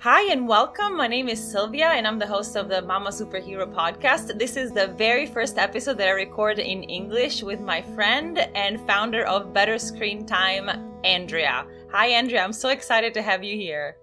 Hi 0.00 0.30
and 0.30 0.46
welcome. 0.46 0.94
My 0.98 1.06
name 1.06 1.26
is 1.26 1.42
Sylvia 1.42 1.86
and 1.86 2.06
I'm 2.06 2.18
the 2.18 2.26
host 2.26 2.54
of 2.54 2.68
the 2.68 2.82
Mama 2.82 3.08
Superhero 3.08 3.64
podcast. 3.64 4.38
This 4.38 4.54
is 4.58 4.70
the 4.70 4.88
very 4.88 5.24
first 5.24 5.56
episode 5.56 5.96
that 5.96 6.06
I 6.06 6.10
record 6.10 6.58
in 6.58 6.82
English 6.82 7.42
with 7.42 7.60
my 7.60 7.80
friend 7.80 8.38
and 8.54 8.78
founder 8.86 9.24
of 9.24 9.54
Better 9.54 9.78
Screen 9.78 10.26
Time, 10.26 10.68
Andrea. 11.02 11.66
Hi, 11.92 12.08
Andrea. 12.08 12.44
I'm 12.44 12.52
so 12.52 12.68
excited 12.68 13.14
to 13.14 13.22
have 13.22 13.42
you 13.42 13.56
here. 13.56 13.96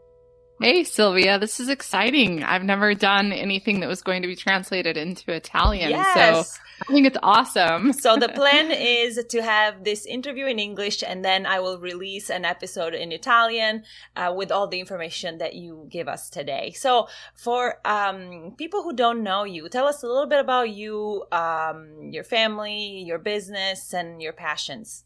Hey, 0.61 0.83
Sylvia, 0.83 1.39
this 1.39 1.59
is 1.59 1.67
exciting. 1.67 2.43
I've 2.43 2.63
never 2.63 2.93
done 2.93 3.33
anything 3.33 3.79
that 3.79 3.89
was 3.89 4.01
going 4.01 4.21
to 4.21 4.27
be 4.27 4.35
translated 4.35 4.97
into 4.97 5.33
Italian. 5.33 5.89
Yes. 5.89 6.13
So 6.13 6.59
I 6.81 6.93
think 6.93 7.07
it's 7.07 7.17
awesome. 7.23 7.91
so 7.91 8.17
the 8.17 8.29
plan 8.35 8.71
is 8.71 9.23
to 9.29 9.41
have 9.41 9.83
this 9.83 10.05
interview 10.05 10.45
in 10.45 10.59
English 10.59 11.03
and 11.05 11.25
then 11.25 11.45
I 11.45 11.59
will 11.59 11.79
release 11.79 12.29
an 12.29 12.45
episode 12.45 12.93
in 12.93 13.11
Italian 13.11 13.83
uh, 14.15 14.33
with 14.35 14.51
all 14.51 14.67
the 14.67 14.79
information 14.79 15.39
that 15.39 15.55
you 15.55 15.87
give 15.89 16.07
us 16.07 16.29
today. 16.29 16.71
So 16.71 17.07
for 17.35 17.79
um, 17.83 18.53
people 18.57 18.83
who 18.83 18.93
don't 18.93 19.23
know 19.23 19.43
you, 19.45 19.67
tell 19.69 19.87
us 19.87 20.03
a 20.03 20.07
little 20.07 20.27
bit 20.27 20.39
about 20.39 20.69
you, 20.69 21.25
um, 21.31 22.09
your 22.11 22.23
family, 22.23 23.03
your 23.05 23.19
business, 23.19 23.91
and 23.93 24.21
your 24.21 24.33
passions. 24.33 25.03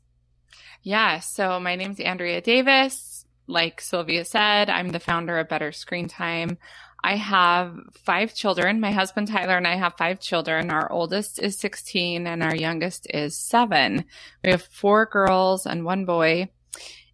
Yeah. 0.84 1.20
So 1.20 1.60
my 1.60 1.76
name's 1.76 2.00
Andrea 2.00 2.42
Davis. 2.42 3.17
Like 3.48 3.80
Sylvia 3.80 4.26
said, 4.26 4.70
I'm 4.70 4.90
the 4.90 5.00
founder 5.00 5.38
of 5.38 5.48
Better 5.48 5.72
Screen 5.72 6.08
Time. 6.08 6.58
I 7.04 7.16
have 7.16 7.78
five 8.04 8.34
children. 8.34 8.82
My 8.82 8.92
husband 8.92 9.30
Tyler 9.30 9.56
and 9.56 9.68
I 9.68 9.76
have 9.76 9.94
five 9.98 10.20
children. 10.20 10.70
Our 10.70 10.92
oldest 10.92 11.40
is 11.40 11.58
16 11.58 12.28
and 12.28 12.44
our 12.44 12.56
youngest 12.56 13.08
is 13.10 13.38
seven. 13.38 14.06
We 14.44 14.52
have 14.52 14.64
four 14.64 15.06
girls 15.06 15.66
and 15.66 15.86
one 15.86 16.06
boy. 16.06 16.50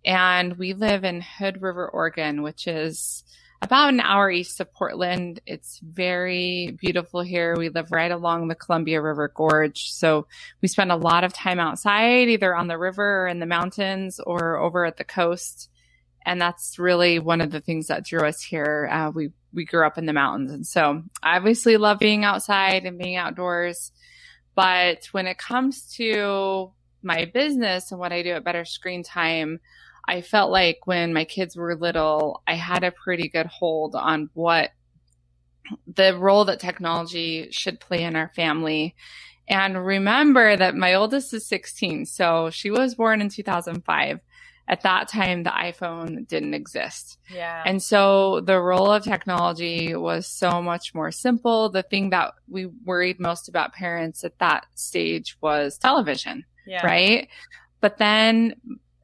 And 0.06 0.58
we 0.58 0.74
live 0.74 1.04
in 1.04 1.22
Hood 1.22 1.62
River, 1.62 1.88
Oregon, 1.88 2.42
which 2.42 2.68
is 2.68 3.24
about 3.62 3.94
an 3.94 4.02
hour 4.02 4.30
east 4.30 4.60
of 4.60 4.74
Portland. 4.74 5.40
It's 5.46 5.80
very 5.80 6.76
beautiful 6.82 7.22
here. 7.22 7.56
We 7.56 7.70
live 7.70 7.92
right 7.92 8.12
along 8.12 8.48
the 8.48 8.56
Columbia 8.56 9.02
River 9.02 9.32
Gorge. 9.34 9.92
So 9.92 10.28
we 10.62 10.68
spend 10.68 10.92
a 10.92 10.98
lot 10.98 11.24
of 11.24 11.32
time 11.32 11.60
outside, 11.60 12.28
either 12.28 12.54
on 12.54 12.68
the 12.68 12.78
river 12.78 13.24
or 13.24 13.28
in 13.28 13.40
the 13.40 13.46
mountains 13.46 14.20
or 14.20 14.58
over 14.58 14.86
at 14.86 14.98
the 14.98 15.06
coast. 15.06 15.70
And 16.26 16.40
that's 16.40 16.80
really 16.80 17.20
one 17.20 17.42
of 17.42 17.52
the 17.52 17.62
things 17.62 17.88
that 17.88 18.06
drew 18.06 18.22
us 18.22 18.42
here. 18.42 18.90
Uh, 18.92 19.12
we 19.14 19.32
we 19.54 19.66
grew 19.66 19.86
up 19.86 19.98
in 19.98 20.06
the 20.06 20.14
mountains. 20.14 20.52
And 20.52 20.66
so 20.66 21.04
I 21.22 21.38
obviously 21.38 21.78
love 21.78 22.00
being 22.00 22.24
outside 22.24 22.86
and 22.86 22.98
being 22.98 23.18
outdoors. 23.18 23.92
But 24.56 25.06
when 25.12 25.28
it 25.28 25.38
comes 25.38 25.94
to 25.96 26.72
my 27.04 27.26
business 27.26 27.92
and 27.92 28.00
what 28.00 28.12
I 28.12 28.24
do 28.24 28.32
at 28.32 28.44
Better 28.44 28.66
Screen 28.66 29.04
Time, 29.04 29.60
I 30.08 30.22
felt 30.22 30.52
like 30.52 30.86
when 30.86 31.14
my 31.14 31.26
kids 31.26 31.56
were 31.56 31.76
little, 31.76 32.42
I 32.48 32.56
had 32.56 32.84
a 32.84 32.92
pretty 32.92 33.30
good 33.30 33.46
hold 33.46 33.96
on 33.96 34.30
what 34.34 34.72
the 35.88 36.18
role 36.18 36.46
that 36.46 36.60
technology 36.60 37.50
should 37.52 37.80
play 37.80 38.04
in 38.04 38.16
our 38.16 38.32
family. 38.36 38.96
And 39.48 39.86
remember 39.86 40.56
that 40.56 40.76
my 40.76 40.94
oldest 40.94 41.34
is 41.34 41.46
16. 41.46 42.06
So 42.06 42.50
she 42.50 42.70
was 42.70 42.96
born 42.96 43.22
in 43.22 43.30
2005 43.30 44.20
at 44.68 44.82
that 44.82 45.08
time 45.08 45.44
the 45.44 45.50
iPhone 45.50 46.28
didn't 46.28 46.54
exist. 46.54 47.18
Yeah. 47.30 47.64
And 47.66 47.82
so 47.82 48.42
the 48.42 48.60
role 48.60 48.92
of 48.92 49.04
technology 49.04 49.96
was 49.96 50.26
so 50.26 50.62
much 50.62 50.96
more 50.96 51.12
simple. 51.12 51.70
The 51.70 51.84
thing 51.84 52.12
that 52.12 52.34
we 52.48 52.68
worried 52.68 53.20
most 53.20 53.50
about 53.50 53.74
parents 53.74 54.24
at 54.24 54.40
that 54.40 54.66
stage 54.76 55.38
was 55.42 55.78
television. 55.78 56.46
Yeah. 56.66 56.86
Right. 56.86 57.28
But 57.82 57.98
then 57.98 58.56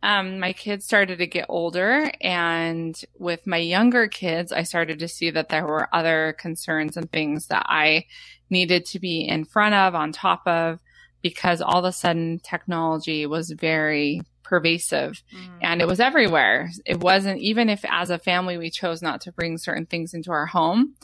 um, 0.01 0.39
my 0.39 0.53
kids 0.53 0.85
started 0.85 1.17
to 1.17 1.27
get 1.27 1.47
older 1.49 2.09
and 2.21 2.99
with 3.17 3.45
my 3.45 3.57
younger 3.57 4.07
kids, 4.07 4.53
I 4.53 4.63
started 4.63 4.99
to 4.99 5.09
see 5.09 5.29
that 5.31 5.49
there 5.49 5.65
were 5.65 5.93
other 5.93 6.37
concerns 6.39 6.95
and 6.95 7.11
things 7.11 7.47
that 7.47 7.65
I 7.67 8.05
needed 8.49 8.85
to 8.87 8.99
be 8.99 9.27
in 9.27 9.43
front 9.43 9.75
of, 9.75 9.95
on 9.95 10.13
top 10.13 10.47
of, 10.47 10.79
because 11.21 11.61
all 11.61 11.79
of 11.79 11.85
a 11.85 11.91
sudden 11.91 12.39
technology 12.39 13.25
was 13.25 13.51
very 13.51 14.21
pervasive 14.49 15.21
mm. 15.33 15.49
and 15.61 15.81
it 15.81 15.87
was 15.87 15.99
everywhere. 15.99 16.71
It 16.85 16.99
wasn't 16.99 17.39
even 17.39 17.69
if 17.69 17.85
as 17.87 18.09
a 18.09 18.17
family 18.17 18.57
we 18.57 18.71
chose 18.71 19.01
not 19.01 19.21
to 19.21 19.31
bring 19.31 19.57
certain 19.57 19.85
things 19.85 20.13
into 20.13 20.31
our 20.31 20.47
home. 20.47 20.95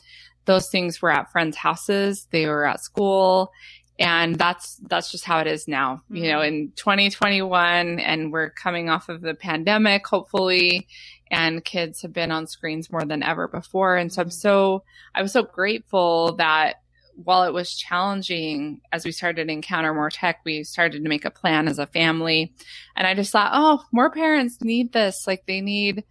Those 0.45 0.69
things 0.69 1.01
were 1.01 1.11
at 1.11 1.31
friends' 1.31 1.55
houses, 1.55 2.27
they 2.31 2.47
were 2.47 2.65
at 2.65 2.83
school, 2.83 3.51
and 3.99 4.35
that's 4.35 4.77
that's 4.87 5.11
just 5.11 5.25
how 5.25 5.39
it 5.39 5.47
is 5.47 5.67
now. 5.67 6.01
Mm. 6.11 6.17
You 6.17 6.31
know, 6.31 6.39
mm. 6.39 6.47
in 6.47 6.71
2021 6.75 7.99
and 7.99 8.33
we're 8.33 8.49
coming 8.49 8.89
off 8.89 9.09
of 9.09 9.21
the 9.21 9.35
pandemic 9.35 10.07
hopefully 10.07 10.87
and 11.31 11.63
kids 11.63 12.01
have 12.01 12.13
been 12.13 12.31
on 12.31 12.47
screens 12.47 12.91
more 12.91 13.03
than 13.03 13.23
ever 13.23 13.47
before 13.47 13.95
and 13.95 14.11
so 14.11 14.23
I'm 14.23 14.29
mm. 14.29 14.33
so 14.33 14.83
I 15.13 15.21
was 15.21 15.31
so 15.31 15.43
grateful 15.43 16.35
that 16.35 16.81
while 17.15 17.43
it 17.43 17.53
was 17.53 17.75
challenging 17.75 18.81
as 18.91 19.05
we 19.05 19.11
started 19.11 19.47
to 19.47 19.53
encounter 19.53 19.93
more 19.93 20.09
tech, 20.09 20.41
we 20.45 20.63
started 20.63 21.03
to 21.03 21.09
make 21.09 21.25
a 21.25 21.31
plan 21.31 21.67
as 21.67 21.79
a 21.79 21.87
family. 21.87 22.53
And 22.95 23.07
I 23.07 23.13
just 23.13 23.31
thought, 23.31 23.51
oh, 23.53 23.83
more 23.91 24.11
parents 24.11 24.61
need 24.61 24.91
this. 24.91 25.25
Like 25.25 25.45
they 25.45 25.61
need 25.61 26.03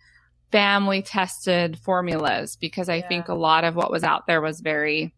family 0.50 1.02
tested 1.02 1.78
formulas 1.78 2.56
because 2.56 2.88
I 2.88 2.96
yeah. 2.96 3.08
think 3.08 3.28
a 3.28 3.34
lot 3.34 3.64
of 3.64 3.74
what 3.74 3.90
was 3.90 4.04
out 4.04 4.26
there 4.26 4.40
was 4.40 4.60
very 4.60 5.14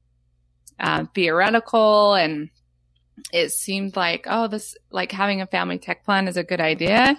uh, 0.81 1.05
theoretical 1.15 2.15
and 2.15 2.51
it 3.33 3.51
seemed 3.51 3.97
like, 3.97 4.27
oh, 4.29 4.49
this, 4.49 4.77
like 4.91 5.13
having 5.13 5.41
a 5.41 5.47
family 5.47 5.79
tech 5.79 6.05
plan 6.05 6.29
is 6.29 6.37
a 6.37 6.45
good 6.45 6.61
idea 6.61 7.17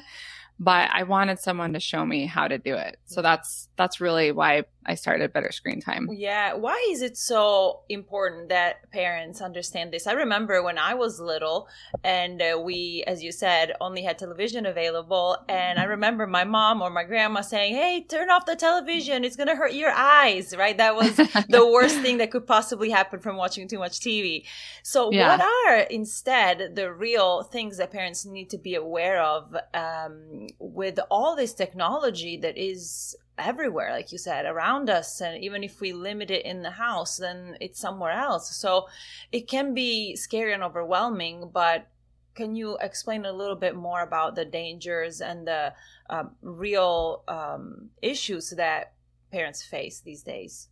but 0.59 0.89
I 0.91 1.03
wanted 1.03 1.39
someone 1.39 1.73
to 1.73 1.79
show 1.79 2.03
me 2.05 2.25
how 2.25 2.47
to 2.47 2.57
do 2.57 2.75
it. 2.75 2.97
So 3.05 3.21
that's 3.21 3.69
that's 3.75 4.01
really 4.01 4.31
why 4.31 4.63
I 4.87 4.95
started 4.95 5.33
Better 5.33 5.51
Screen 5.51 5.81
Time. 5.81 6.07
Yeah, 6.11 6.53
why 6.53 6.87
is 6.89 7.01
it 7.01 7.17
so 7.17 7.81
important 7.89 8.49
that 8.49 8.89
parents 8.91 9.41
understand 9.41 9.91
this? 9.91 10.07
I 10.07 10.13
remember 10.13 10.63
when 10.63 10.77
I 10.77 10.93
was 10.93 11.19
little 11.19 11.67
and 12.03 12.41
uh, 12.41 12.59
we 12.63 13.03
as 13.05 13.21
you 13.21 13.31
said 13.31 13.73
only 13.81 14.03
had 14.03 14.17
television 14.17 14.65
available 14.65 15.37
and 15.49 15.77
I 15.77 15.83
remember 15.83 16.25
my 16.25 16.45
mom 16.45 16.81
or 16.81 16.89
my 16.89 17.03
grandma 17.03 17.41
saying, 17.41 17.75
"Hey, 17.75 18.05
turn 18.07 18.29
off 18.29 18.45
the 18.45 18.55
television. 18.55 19.25
It's 19.25 19.35
going 19.35 19.49
to 19.49 19.55
hurt 19.55 19.73
your 19.73 19.91
eyes." 19.91 20.55
Right? 20.55 20.77
That 20.77 20.95
was 20.95 21.15
the 21.49 21.67
worst 21.69 21.99
thing 21.99 22.17
that 22.19 22.31
could 22.31 22.47
possibly 22.47 22.89
happen 22.89 23.19
from 23.19 23.35
watching 23.35 23.67
too 23.67 23.79
much 23.79 23.99
TV. 23.99 24.45
So 24.83 25.11
yeah. 25.11 25.27
what 25.27 25.41
are 25.41 25.79
instead 25.89 26.75
the 26.75 26.93
real 26.93 27.43
things 27.43 27.77
that 27.77 27.91
parents 27.91 28.25
need 28.25 28.49
to 28.51 28.57
be 28.57 28.75
aware 28.75 29.21
of 29.21 29.55
um, 29.73 30.47
with 30.59 30.99
all 31.11 31.35
this 31.35 31.53
technology 31.53 32.37
that 32.37 32.57
is 32.57 33.15
everywhere 33.37 33.91
like 33.91 34.11
you 34.11 34.17
said 34.17 34.45
around 34.45 34.89
us 34.89 35.21
and 35.21 35.43
even 35.43 35.63
if 35.63 35.79
we 35.79 35.93
limit 35.93 36.31
it 36.31 36.45
in 36.45 36.61
the 36.61 36.71
house 36.71 37.17
then 37.17 37.57
it's 37.61 37.79
somewhere 37.79 38.11
else. 38.11 38.55
So 38.55 38.87
it 39.31 39.47
can 39.47 39.73
be 39.73 40.15
scary 40.15 40.53
and 40.53 40.63
overwhelming 40.63 41.49
but 41.53 41.87
can 42.35 42.55
you 42.55 42.77
explain 42.81 43.25
a 43.25 43.31
little 43.33 43.55
bit 43.55 43.75
more 43.75 44.03
about 44.03 44.35
the 44.35 44.45
dangers 44.45 45.21
and 45.21 45.47
the 45.47 45.73
uh, 46.09 46.25
real 46.41 47.23
um, 47.27 47.89
issues 48.01 48.51
that 48.51 48.93
parents 49.31 49.63
face 49.63 50.01
these 50.01 50.21
days? 50.21 50.67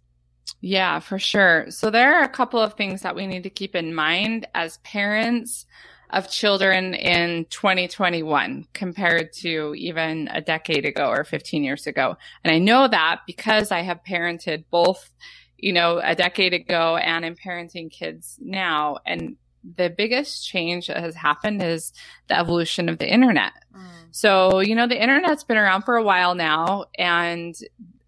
Yeah 0.62 1.00
for 1.00 1.18
sure. 1.18 1.66
So 1.70 1.90
there 1.90 2.16
are 2.16 2.24
a 2.24 2.30
couple 2.30 2.60
of 2.60 2.74
things 2.74 3.02
that 3.02 3.16
we 3.16 3.26
need 3.26 3.44
to 3.44 3.50
keep 3.50 3.76
in 3.76 3.96
mind 3.96 4.48
as 4.54 4.78
parents 4.78 5.66
of 6.10 6.30
children 6.30 6.94
in 6.94 7.46
2021 7.50 8.68
compared 8.74 9.34
to 9.34 9.74
even 9.76 10.30
a 10.32 10.42
decade 10.42 10.86
ago 10.86 11.10
or 11.10 11.24
15 11.24 11.64
years 11.64 11.88
ago. 11.88 12.18
And 12.44 12.54
I 12.54 12.60
know 12.60 12.88
that 12.88 13.22
because 13.26 13.72
I 13.72 13.82
have 13.82 14.02
parented 14.08 14.66
both, 14.70 15.10
you 15.58 15.74
know, 15.74 16.00
a 16.04 16.16
decade 16.16 16.54
ago 16.54 16.98
and 16.98 17.26
in 17.26 17.36
parenting 17.36 17.92
kids 17.92 18.38
now. 18.42 18.98
And 19.06 19.38
the 19.78 19.90
biggest 19.90 20.48
change 20.48 20.88
that 20.88 20.98
has 20.98 21.16
happened 21.16 21.62
is 21.62 21.92
the 22.28 22.38
evolution 22.38 22.88
of 22.88 23.00
the 23.00 23.12
internet. 23.12 23.54
Mm. 23.76 23.88
So, 24.12 24.60
you 24.60 24.76
know, 24.76 24.88
the 24.88 25.02
internet's 25.02 25.44
been 25.44 25.58
around 25.58 25.84
for 25.84 25.96
a 25.96 26.04
while 26.04 26.36
now 26.36 26.86
and 26.98 27.56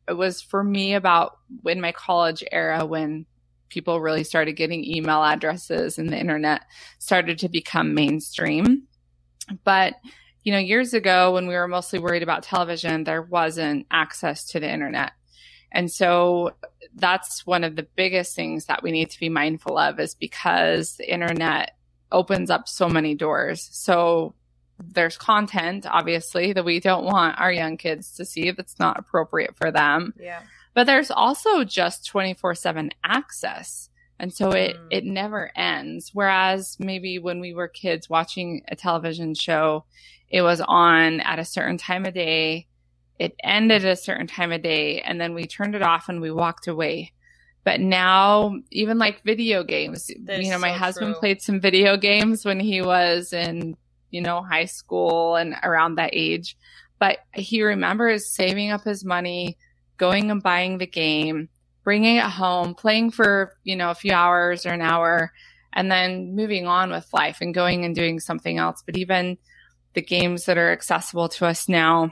it 0.08 0.14
was 0.14 0.42
for 0.42 0.64
me 0.64 0.94
about 0.94 1.38
in 1.66 1.82
my 1.82 1.92
college 1.92 2.44
era 2.52 2.86
when 2.86 3.26
people 3.70 4.02
really 4.02 4.24
started 4.24 4.54
getting 4.54 4.84
email 4.84 5.24
addresses 5.24 5.98
and 5.98 6.10
the 6.10 6.20
internet 6.20 6.64
started 7.00 7.40
to 7.40 7.50
become 7.50 7.94
mainstream. 7.94 8.84
But, 9.64 9.96
you 10.44 10.52
know, 10.52 10.60
years 10.60 10.94
ago 10.94 11.34
when 11.34 11.48
we 11.48 11.56
were 11.56 11.68
mostly 11.68 12.00
worried 12.00 12.24
about 12.24 12.44
television, 12.44 13.04
there 13.04 13.22
wasn't 13.22 13.88
access 13.92 14.46
to 14.50 14.60
the 14.60 14.72
internet. 14.72 15.12
And 15.72 15.92
so 15.92 16.52
that's 16.96 17.46
one 17.46 17.64
of 17.64 17.76
the 17.76 17.88
biggest 17.96 18.36
things 18.36 18.66
that 18.66 18.84
we 18.84 18.92
need 18.92 19.10
to 19.12 19.20
be 19.20 19.30
mindful 19.30 19.78
of 19.78 20.00
is 20.00 20.16
because 20.16 20.96
the 20.96 21.12
internet 21.12 21.76
opens 22.12 22.50
up 22.50 22.68
so 22.68 22.88
many 22.88 23.16
doors. 23.16 23.68
So 23.72 24.34
there's 24.80 25.18
content, 25.18 25.86
obviously, 25.86 26.54
that 26.54 26.64
we 26.64 26.80
don't 26.80 27.04
want 27.04 27.40
our 27.40 27.52
young 27.52 27.78
kids 27.78 28.14
to 28.16 28.26
see 28.26 28.52
that's 28.52 28.80
not 28.80 28.98
appropriate 28.98 29.58
for 29.58 29.72
them. 29.72 30.14
Yeah 30.20 30.42
but 30.78 30.86
there's 30.86 31.10
also 31.10 31.64
just 31.64 32.06
24 32.06 32.54
7 32.54 32.92
access. 33.04 33.90
And 34.20 34.32
so 34.32 34.52
it, 34.52 34.76
mm. 34.76 34.88
it 34.92 35.06
never 35.06 35.52
ends. 35.56 36.12
Whereas 36.14 36.78
maybe 36.80 37.18
when 37.18 37.40
we 37.40 37.56
were 37.56 37.68
kids 37.68 38.08
watching 38.08 38.62
a 38.68 38.76
television 38.76 39.34
show, 39.34 39.86
it 40.30 40.44
was 40.44 40.62
on 40.62 41.20
at 41.22 41.40
a 41.40 41.46
certain 41.46 41.78
time 41.78 42.06
of 42.06 42.14
day 42.14 42.68
it 43.20 43.36
ended 43.44 43.84
at 43.84 43.92
a 43.92 43.96
certain 43.96 44.28
time 44.28 44.52
of 44.52 44.62
day 44.62 45.02
and 45.02 45.20
then 45.20 45.34
we 45.34 45.48
turned 45.48 45.74
it 45.74 45.82
off 45.82 46.10
and 46.10 46.22
we 46.22 46.32
walked 46.32 46.68
away. 46.68 47.14
But 47.64 47.82
now, 47.82 48.56
even 48.72 48.98
like 48.98 49.24
video 49.24 49.64
games, 49.64 50.10
you 50.10 50.50
know, 50.52 50.60
my 50.60 50.74
so 50.74 50.78
husband 50.78 51.14
true. 51.14 51.20
played 51.20 51.42
some 51.42 51.60
video 51.60 51.98
games 51.98 52.46
when 52.46 52.60
he 52.60 52.82
was 52.82 53.34
in, 53.34 53.76
you 54.10 54.22
know, 54.22 54.42
high 54.42 54.66
school 54.66 55.36
and 55.36 55.56
around 55.64 55.96
that 55.96 56.12
age. 56.14 56.56
But 57.00 57.18
he 57.34 57.64
remembers 57.64 58.30
saving 58.30 58.72
up 58.72 58.84
his 58.84 59.04
money, 59.04 59.58
going 59.98 60.32
and 60.32 60.42
buying 60.42 60.78
the 60.78 60.88
game, 60.88 61.50
bringing 61.84 62.18
it 62.18 62.24
home, 62.24 62.76
playing 62.76 63.12
for, 63.12 63.56
you 63.64 63.76
know, 63.76 63.92
a 63.92 63.96
few 63.96 64.14
hours 64.14 64.66
or 64.66 64.70
an 64.70 64.82
hour, 64.82 65.32
and 65.74 65.92
then 65.92 66.36
moving 66.36 66.68
on 66.68 66.92
with 66.92 67.08
life 67.14 67.40
and 67.42 67.54
going 67.54 67.86
and 67.86 67.96
doing 67.96 68.20
something 68.20 68.58
else. 68.58 68.84
But 68.86 68.98
even 68.98 69.38
the 69.94 70.02
games 70.02 70.46
that 70.46 70.58
are 70.58 70.72
accessible 70.72 71.30
to 71.30 71.46
us 71.46 71.68
now, 71.68 72.12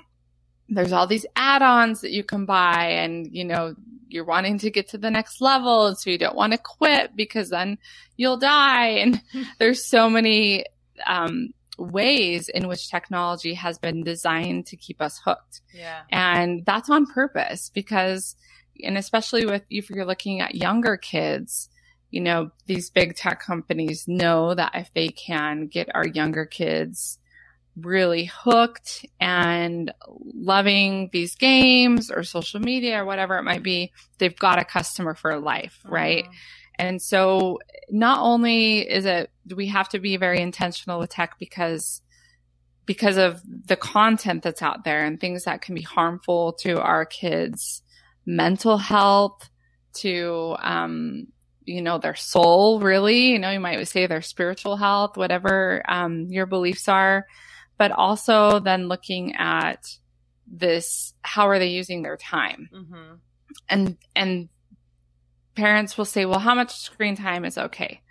there's 0.70 0.92
all 0.92 1.08
these 1.08 1.26
add-ons 1.36 2.02
that 2.02 2.12
you 2.12 2.24
can 2.24 2.46
buy 2.46 2.88
and 2.88 3.28
you 3.32 3.46
know 3.46 3.76
you're 4.08 4.26
wanting 4.26 4.58
to 4.58 4.72
get 4.72 4.90
to 4.90 4.98
the 4.98 5.12
next 5.12 5.42
level 5.42 5.88
and 5.88 5.98
so 5.98 6.10
you 6.10 6.18
don't 6.18 6.36
want 6.36 6.54
to 6.54 6.58
quit 6.58 7.16
because 7.16 7.50
then 7.50 7.78
you'll 8.18 8.38
die 8.38 8.88
and 8.88 9.22
there's 9.60 9.86
so 9.86 10.10
many 10.10 10.66
um, 11.06 11.54
ways 11.78 12.50
in 12.50 12.68
which 12.68 12.90
technology 12.90 13.54
has 13.54 13.78
been 13.78 14.04
designed 14.04 14.66
to 14.66 14.76
keep 14.76 15.02
us 15.02 15.20
hooked 15.24 15.62
yeah 15.74 16.02
and 16.12 16.66
that's 16.66 16.90
on 16.90 17.06
purpose 17.06 17.72
because 17.74 18.36
and 18.84 18.98
especially 18.98 19.46
with 19.46 19.64
if 19.70 19.90
you're 19.90 20.06
looking 20.06 20.42
at 20.42 20.56
younger 20.56 20.98
kids 20.98 21.70
you 22.12 22.22
know 22.22 22.52
these 22.66 22.90
big 22.90 23.16
tech 23.16 23.42
companies 23.42 24.06
know 24.08 24.54
that 24.54 24.72
if 24.76 24.94
they 24.94 25.10
can 25.10 25.68
get 25.68 25.90
our 25.96 26.08
younger 26.08 26.46
kids 26.46 27.20
really 27.78 28.26
hooked 28.26 29.06
and 29.20 29.94
loving 30.34 31.10
these 31.12 31.36
games 31.36 32.10
or 32.10 32.24
social 32.24 32.60
media 32.60 33.02
or 33.02 33.06
whatever 33.06 33.38
it 33.38 33.44
might 33.44 33.64
be, 33.64 33.92
they've 34.18 34.38
got 34.38 34.60
a 34.60 34.66
customer 34.66 35.14
for 35.14 35.38
life, 35.40 35.80
right? 35.84 36.24
Mm-hmm. 36.24 36.34
And 36.78 37.02
so 37.02 37.60
not 37.90 38.20
only 38.22 38.80
is 38.80 39.06
it, 39.06 39.32
do 39.48 39.56
we 39.56 39.68
have 39.68 39.90
to 39.90 40.00
be 40.00 40.18
very 40.18 40.42
intentional 40.42 41.00
with 41.00 41.10
tech 41.10 41.38
because 41.40 42.02
because 42.86 43.18
of 43.18 43.42
the 43.66 43.76
content 43.76 44.44
that's 44.44 44.62
out 44.62 44.84
there 44.84 45.04
and 45.04 45.20
things 45.20 45.46
that 45.46 45.62
can 45.62 45.74
be 45.74 45.82
harmful 45.82 46.54
to 46.54 46.80
our 46.80 47.04
kids' 47.06 47.82
mental 48.26 48.78
health, 48.78 49.50
to, 49.96 50.56
um, 50.60 51.28
you 51.64 51.82
know, 51.82 51.98
their 51.98 52.16
soul, 52.16 52.80
really, 52.80 53.32
you 53.32 53.40
know, 53.40 53.50
you 53.50 53.60
might 53.60 53.84
say 53.88 54.06
their 54.06 54.22
spiritual 54.22 54.78
health, 54.78 55.18
whatever, 55.18 55.82
um, 55.88 56.28
your 56.30 56.46
beliefs 56.46 56.88
are. 56.88 57.26
But 57.78 57.92
also 57.92 58.60
then 58.60 58.88
looking 58.88 59.36
at 59.36 59.98
this 60.48 61.14
how 61.24 61.50
are 61.50 61.60
they 61.60 61.70
using 61.70 62.04
their 62.04 62.18
time? 62.18 62.70
Mm-hmm. 62.74 63.16
and 63.68 63.98
and 64.16 64.50
parents 65.56 65.98
will 65.98 66.06
say 66.06 66.26
well 66.26 66.40
how 66.40 66.56
much 66.56 66.76
screen 66.76 67.16
time 67.16 67.46
is 67.46 67.58
okay 67.58 68.02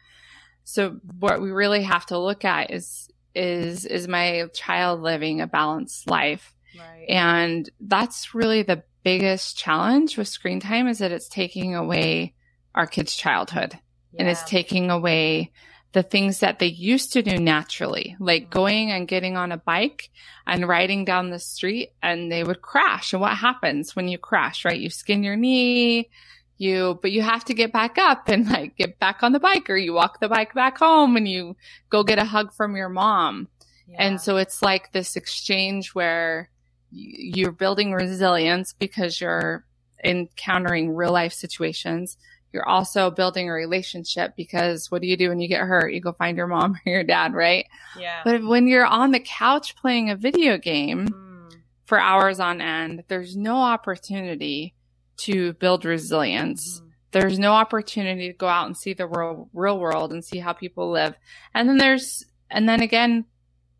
so 0.64 0.96
what 1.18 1.40
we 1.40 1.50
really 1.50 1.82
have 1.82 2.06
to 2.06 2.18
look 2.18 2.44
at 2.44 2.70
is 2.70 3.08
is 3.34 3.84
is 3.84 4.08
my 4.08 4.46
child 4.54 5.00
living 5.00 5.40
a 5.40 5.46
balanced 5.46 6.08
life 6.08 6.54
right. 6.78 7.06
and 7.08 7.68
that's 7.80 8.34
really 8.34 8.62
the 8.62 8.82
biggest 9.02 9.56
challenge 9.56 10.16
with 10.16 10.28
screen 10.28 10.60
time 10.60 10.88
is 10.88 10.98
that 10.98 11.12
it's 11.12 11.28
taking 11.28 11.74
away 11.74 12.34
our 12.74 12.86
kids 12.86 13.14
childhood 13.14 13.78
yeah. 14.12 14.20
and 14.20 14.28
it's 14.28 14.44
taking 14.44 14.90
away 14.90 15.52
the 15.94 16.02
things 16.02 16.40
that 16.40 16.58
they 16.58 16.66
used 16.66 17.12
to 17.12 17.22
do 17.22 17.38
naturally, 17.38 18.16
like 18.18 18.42
mm-hmm. 18.42 18.52
going 18.52 18.90
and 18.90 19.08
getting 19.08 19.36
on 19.36 19.52
a 19.52 19.56
bike 19.56 20.10
and 20.44 20.68
riding 20.68 21.04
down 21.04 21.30
the 21.30 21.38
street 21.38 21.92
and 22.02 22.30
they 22.30 22.42
would 22.42 22.60
crash. 22.60 23.12
And 23.12 23.22
what 23.22 23.36
happens 23.36 23.94
when 23.94 24.08
you 24.08 24.18
crash, 24.18 24.64
right? 24.64 24.78
You 24.78 24.90
skin 24.90 25.22
your 25.22 25.36
knee, 25.36 26.10
you, 26.56 26.98
but 27.02 27.12
you 27.12 27.22
have 27.22 27.44
to 27.46 27.54
get 27.54 27.72
back 27.72 27.98
up 27.98 28.28
and 28.28 28.48
like 28.48 28.76
get 28.76 28.98
back 28.98 29.22
on 29.22 29.32
the 29.32 29.40
bike 29.40 29.68
or 29.68 29.76
you 29.76 29.92
walk 29.92 30.20
the 30.20 30.28
bike 30.28 30.54
back 30.54 30.78
home 30.78 31.16
and 31.16 31.28
you 31.28 31.56
go 31.90 32.02
get 32.02 32.18
a 32.18 32.24
hug 32.24 32.52
from 32.52 32.76
your 32.76 32.88
mom. 32.88 33.48
Yeah. 33.88 33.96
And 33.98 34.20
so 34.20 34.36
it's 34.36 34.62
like 34.62 34.92
this 34.92 35.16
exchange 35.16 35.94
where 35.94 36.50
you're 36.90 37.52
building 37.52 37.92
resilience 37.92 38.72
because 38.72 39.20
you're 39.20 39.64
encountering 40.02 40.94
real 40.94 41.12
life 41.12 41.32
situations 41.32 42.16
you're 42.54 42.68
also 42.68 43.10
building 43.10 43.50
a 43.50 43.52
relationship 43.52 44.36
because 44.36 44.88
what 44.88 45.02
do 45.02 45.08
you 45.08 45.16
do 45.16 45.28
when 45.28 45.40
you 45.40 45.48
get 45.48 45.62
hurt? 45.62 45.92
You 45.92 46.00
go 46.00 46.12
find 46.12 46.36
your 46.36 46.46
mom 46.46 46.78
or 46.86 46.92
your 46.92 47.02
dad, 47.02 47.34
right? 47.34 47.66
Yeah. 47.98 48.22
But 48.24 48.44
when 48.44 48.68
you're 48.68 48.86
on 48.86 49.10
the 49.10 49.18
couch 49.18 49.74
playing 49.74 50.08
a 50.08 50.16
video 50.16 50.56
game 50.56 51.08
mm. 51.08 51.52
for 51.84 51.98
hours 51.98 52.38
on 52.38 52.60
end, 52.60 53.02
there's 53.08 53.36
no 53.36 53.56
opportunity 53.56 54.72
to 55.18 55.52
build 55.54 55.84
resilience. 55.84 56.80
Mm. 56.80 56.90
There's 57.12 57.38
no 57.38 57.52
opportunity 57.52 58.28
to 58.28 58.36
go 58.36 58.48
out 58.48 58.66
and 58.66 58.76
see 58.76 58.92
the 58.92 59.06
real, 59.06 59.48
real 59.52 59.78
world 59.78 60.12
and 60.12 60.24
see 60.24 60.38
how 60.38 60.52
people 60.52 60.90
live. 60.90 61.14
And 61.54 61.68
then 61.68 61.76
there's, 61.76 62.24
and 62.50 62.68
then 62.68 62.82
again, 62.82 63.26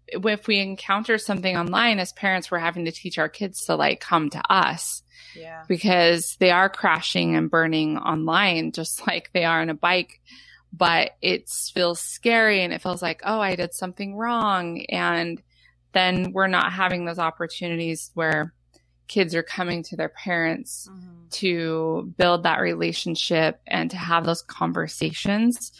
if 0.07 0.47
we 0.47 0.61
encounter 0.61 1.19
something 1.19 1.57
online 1.57 1.99
as 1.99 2.13
parents, 2.13 2.51
we're 2.51 2.59
having 2.59 2.85
to 2.85 2.93
teach 2.93 3.19
our 3.19 3.29
kids 3.29 3.65
to 3.65 3.75
like 3.75 4.01
come 4.01 4.31
to 4.31 4.53
us 4.53 5.03
yeah. 5.35 5.65
Because 5.69 6.37
they 6.39 6.51
are 6.51 6.69
crashing 6.69 7.37
and 7.37 7.51
burning 7.51 7.99
online 7.99 8.73
just 8.73 9.07
like 9.07 9.31
they 9.33 9.45
are 9.45 9.61
on 9.61 9.71
a 9.71 9.75
bike. 9.75 10.21
But 10.73 11.13
it 11.23 11.49
feels 11.49 12.01
scary 12.01 12.63
and 12.63 12.73
it 12.73 12.83
feels 12.83 13.01
like, 13.01 13.21
oh, 13.25 13.41
I 13.41 13.55
did 13.55 13.75
something 13.75 14.17
wrong. 14.17 14.85
And 14.89 15.41
then 15.93 16.33
we're 16.33 16.49
not 16.49 16.73
having 16.73 17.05
those 17.05 17.21
opportunities 17.21 18.11
where 18.15 18.53
kids 19.09 19.35
are 19.35 19.43
coming 19.43 19.83
to 19.85 19.97
their 19.97 20.09
parents 20.09 20.89
mm-hmm. 20.91 21.29
to 21.31 22.13
build 22.17 22.43
that 22.45 22.61
relationship 22.61 23.61
and 23.67 23.91
to 23.91 23.97
have 23.97 24.25
those 24.25 24.43
conversations. 24.43 25.73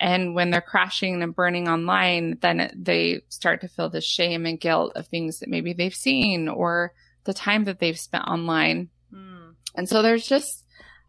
And 0.00 0.34
when 0.34 0.50
they're 0.50 0.62
crashing 0.62 1.22
and 1.22 1.34
burning 1.34 1.68
online, 1.68 2.38
then 2.40 2.72
they 2.74 3.20
start 3.28 3.60
to 3.60 3.68
feel 3.68 3.90
the 3.90 4.00
shame 4.00 4.46
and 4.46 4.58
guilt 4.58 4.92
of 4.96 5.06
things 5.06 5.40
that 5.40 5.50
maybe 5.50 5.74
they've 5.74 5.94
seen 5.94 6.48
or 6.48 6.94
the 7.24 7.34
time 7.34 7.64
that 7.64 7.80
they've 7.80 7.98
spent 7.98 8.24
online. 8.24 8.88
Mm. 9.12 9.54
And 9.74 9.88
so 9.88 10.00
there's 10.00 10.26
just 10.26 10.64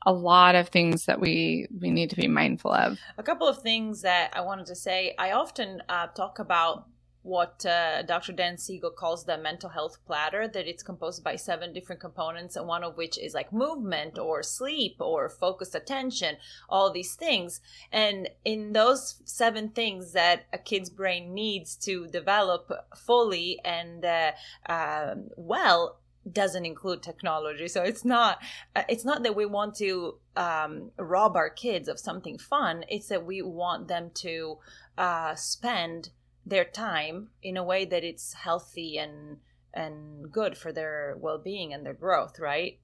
a 0.06 0.12
lot 0.12 0.56
of 0.56 0.70
things 0.70 1.06
that 1.06 1.22
we 1.22 1.68
we 1.80 1.92
need 1.92 2.10
to 2.10 2.16
be 2.16 2.28
mindful 2.28 2.74
of. 2.74 3.00
A 3.18 3.24
couple 3.24 3.48
of 3.48 3.62
things 3.62 4.02
that 4.02 4.32
I 4.36 4.42
wanted 4.42 4.66
to 4.68 4.76
say. 4.76 5.16
I 5.18 5.32
often 5.32 5.82
uh, 5.88 6.08
talk 6.08 6.40
about 6.40 6.86
what 7.24 7.66
uh, 7.66 8.02
Dr. 8.04 8.34
Dan 8.34 8.58
Siegel 8.58 8.92
calls 8.92 9.26
the 9.26 9.38
mental 9.38 9.70
health 9.70 9.98
platter, 10.06 10.48
that 10.48 10.68
it's 10.68 10.84
composed 10.84 11.24
by 11.24 11.36
seven 11.36 11.74
different 11.74 12.02
components, 12.02 12.56
and 12.56 12.68
one 12.68 12.84
of 12.84 12.98
which 12.98 13.18
is 13.18 13.34
like 13.34 13.54
movement 13.54 14.18
or 14.18 14.42
sleep 14.42 14.96
or 15.00 15.30
focused 15.30 15.76
attention, 15.76 16.38
all 16.68 16.92
these 16.92 17.16
things. 17.16 17.62
And 17.92 18.30
in 18.44 18.74
those 18.74 19.22
seven 19.26 19.70
things 19.70 20.14
that 20.14 20.46
a 20.52 20.58
kid's 20.58 20.90
brain 20.90 21.34
needs 21.34 21.76
to 21.78 22.08
develop 22.08 22.72
fully 22.96 23.60
and 23.64 24.04
uh, 24.04 24.32
uh, 24.68 25.16
well, 25.36 25.98
doesn't 26.32 26.66
include 26.66 27.02
technology 27.02 27.68
so 27.68 27.82
it's 27.82 28.06
not 28.06 28.38
uh, 28.76 28.84
it's 28.88 29.04
not 29.04 29.24
that 29.24 29.36
we 29.36 29.44
want 29.44 29.74
to 29.74 30.20
um, 30.36 30.92
rob 30.98 31.36
our 31.36 31.50
kids 31.50 31.88
of 31.88 32.00
something 32.00 32.38
fun 32.38 32.86
it's 32.88 33.08
that 33.08 33.26
we 33.26 33.42
want 33.42 33.88
them 33.88 34.12
to 34.14 34.60
uh, 35.00 35.34
spend 35.34 36.12
their 36.46 36.66
time 36.66 37.30
in 37.42 37.58
a 37.58 37.64
way 37.64 37.86
that 37.86 38.04
it's 38.04 38.34
healthy 38.34 38.98
and 38.98 39.38
and 39.74 40.32
good 40.32 40.58
for 40.58 40.74
their 40.74 41.16
well-being 41.20 41.74
and 41.74 41.86
their 41.86 41.94
growth 41.94 42.40
right 42.40 42.80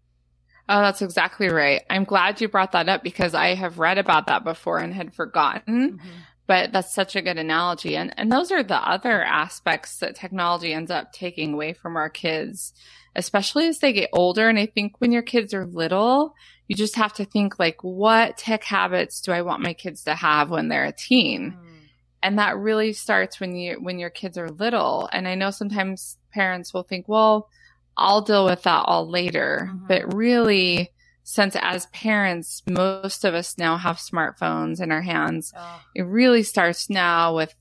Oh, 0.69 0.81
that's 0.81 1.01
exactly 1.01 1.47
right. 1.47 1.81
I'm 1.89 2.03
glad 2.03 2.41
you 2.41 2.49
brought 2.49 2.73
that 2.73 2.89
up 2.89 3.01
because 3.01 3.33
I 3.33 3.55
have 3.55 3.79
read 3.79 3.97
about 3.97 4.27
that 4.27 4.43
before 4.43 4.79
and 4.79 4.93
had 4.93 5.13
forgotten. 5.13 5.93
Mm-hmm. 5.93 6.07
But 6.45 6.73
that's 6.73 6.93
such 6.93 7.15
a 7.15 7.21
good 7.21 7.37
analogy. 7.37 7.95
And 7.95 8.13
and 8.17 8.29
those 8.29 8.51
are 8.51 8.63
the 8.63 8.75
other 8.75 9.23
aspects 9.23 9.99
that 9.99 10.17
technology 10.17 10.73
ends 10.73 10.91
up 10.91 11.13
taking 11.13 11.53
away 11.53 11.71
from 11.71 11.95
our 11.95 12.09
kids 12.09 12.73
especially 13.17 13.67
as 13.67 13.79
they 13.79 13.91
get 13.91 14.09
older. 14.13 14.47
And 14.47 14.59
I 14.59 14.67
think 14.67 15.01
when 15.01 15.11
your 15.11 15.23
kids 15.23 15.53
are 15.53 15.65
little, 15.65 16.35
you 16.67 16.75
just 16.75 16.95
have 16.95 17.13
to 17.13 17.25
think 17.25 17.59
like, 17.59 17.83
what 17.83 18.37
tech 18.37 18.63
habits 18.63 19.19
do 19.21 19.31
I 19.31 19.41
want 19.41 19.63
my 19.63 19.73
kids 19.73 20.03
to 20.03 20.13
have 20.13 20.51
when 20.51 20.69
they're 20.69 20.85
a 20.85 20.93
teen? 20.93 21.57
Mm. 21.59 21.66
And 22.23 22.39
that 22.39 22.57
really 22.57 22.93
starts 22.93 23.39
when 23.39 23.55
you, 23.55 23.77
when 23.79 23.99
your 23.99 24.09
kids 24.09 24.37
are 24.37 24.49
little. 24.49 25.09
And 25.11 25.27
I 25.27 25.35
know 25.35 25.51
sometimes 25.51 26.17
parents 26.31 26.73
will 26.73 26.83
think, 26.83 27.07
well, 27.07 27.49
I'll 27.95 28.21
deal 28.21 28.45
with 28.45 28.63
that 28.63 28.83
all 28.85 29.09
later. 29.09 29.69
Mm-hmm. 29.71 29.87
But 29.87 30.13
really, 30.13 30.91
since 31.23 31.55
as 31.59 31.85
parents, 31.87 32.63
most 32.67 33.23
of 33.23 33.33
us 33.33 33.57
now 33.57 33.77
have 33.77 33.97
smartphones 33.97 34.81
in 34.81 34.91
our 34.91 35.01
hands, 35.01 35.53
oh. 35.55 35.81
it 35.95 36.03
really 36.03 36.43
starts 36.43 36.89
now 36.89 37.35
with 37.35 37.53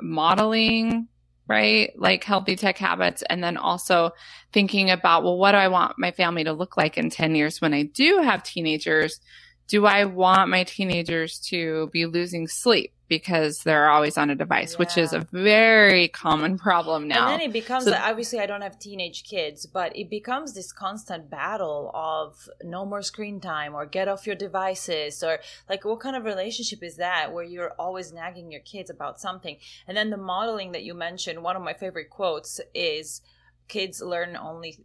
modeling 0.00 1.08
right? 1.46 1.92
Like 1.96 2.24
healthy 2.24 2.56
tech 2.56 2.78
habits. 2.78 3.22
And 3.28 3.42
then 3.42 3.56
also 3.56 4.12
thinking 4.52 4.90
about, 4.90 5.24
well, 5.24 5.36
what 5.36 5.52
do 5.52 5.58
I 5.58 5.68
want 5.68 5.98
my 5.98 6.10
family 6.10 6.44
to 6.44 6.52
look 6.52 6.76
like 6.76 6.96
in 6.96 7.10
10 7.10 7.34
years 7.34 7.60
when 7.60 7.74
I 7.74 7.82
do 7.82 8.20
have 8.22 8.42
teenagers? 8.42 9.20
Do 9.68 9.86
I 9.86 10.04
want 10.04 10.50
my 10.50 10.64
teenagers 10.64 11.38
to 11.48 11.88
be 11.92 12.06
losing 12.06 12.48
sleep? 12.48 12.93
Because 13.08 13.62
they're 13.62 13.88
always 13.88 14.16
on 14.16 14.30
a 14.30 14.34
device, 14.34 14.72
yeah. 14.72 14.78
which 14.78 14.96
is 14.96 15.12
a 15.12 15.26
very 15.32 16.08
common 16.08 16.58
problem 16.58 17.08
now. 17.08 17.28
And 17.28 17.40
then 17.40 17.48
it 17.48 17.52
becomes 17.52 17.84
so, 17.84 17.94
obviously 17.94 18.40
I 18.40 18.46
don't 18.46 18.62
have 18.62 18.78
teenage 18.78 19.24
kids, 19.24 19.66
but 19.66 19.96
it 19.96 20.08
becomes 20.08 20.54
this 20.54 20.72
constant 20.72 21.30
battle 21.30 21.90
of 21.94 22.48
no 22.62 22.86
more 22.86 23.02
screen 23.02 23.40
time 23.40 23.74
or 23.74 23.86
get 23.86 24.08
off 24.08 24.26
your 24.26 24.36
devices 24.36 25.22
or 25.22 25.40
like 25.68 25.84
what 25.84 26.00
kind 26.00 26.16
of 26.16 26.24
relationship 26.24 26.82
is 26.82 26.96
that 26.96 27.32
where 27.32 27.44
you're 27.44 27.72
always 27.78 28.12
nagging 28.12 28.50
your 28.50 28.62
kids 28.62 28.90
about 28.90 29.20
something. 29.20 29.58
And 29.86 29.96
then 29.96 30.10
the 30.10 30.16
modeling 30.16 30.72
that 30.72 30.82
you 30.82 30.94
mentioned, 30.94 31.42
one 31.42 31.56
of 31.56 31.62
my 31.62 31.74
favorite 31.74 32.10
quotes 32.10 32.60
is 32.74 33.20
kids 33.68 34.00
learn 34.00 34.36
only 34.36 34.78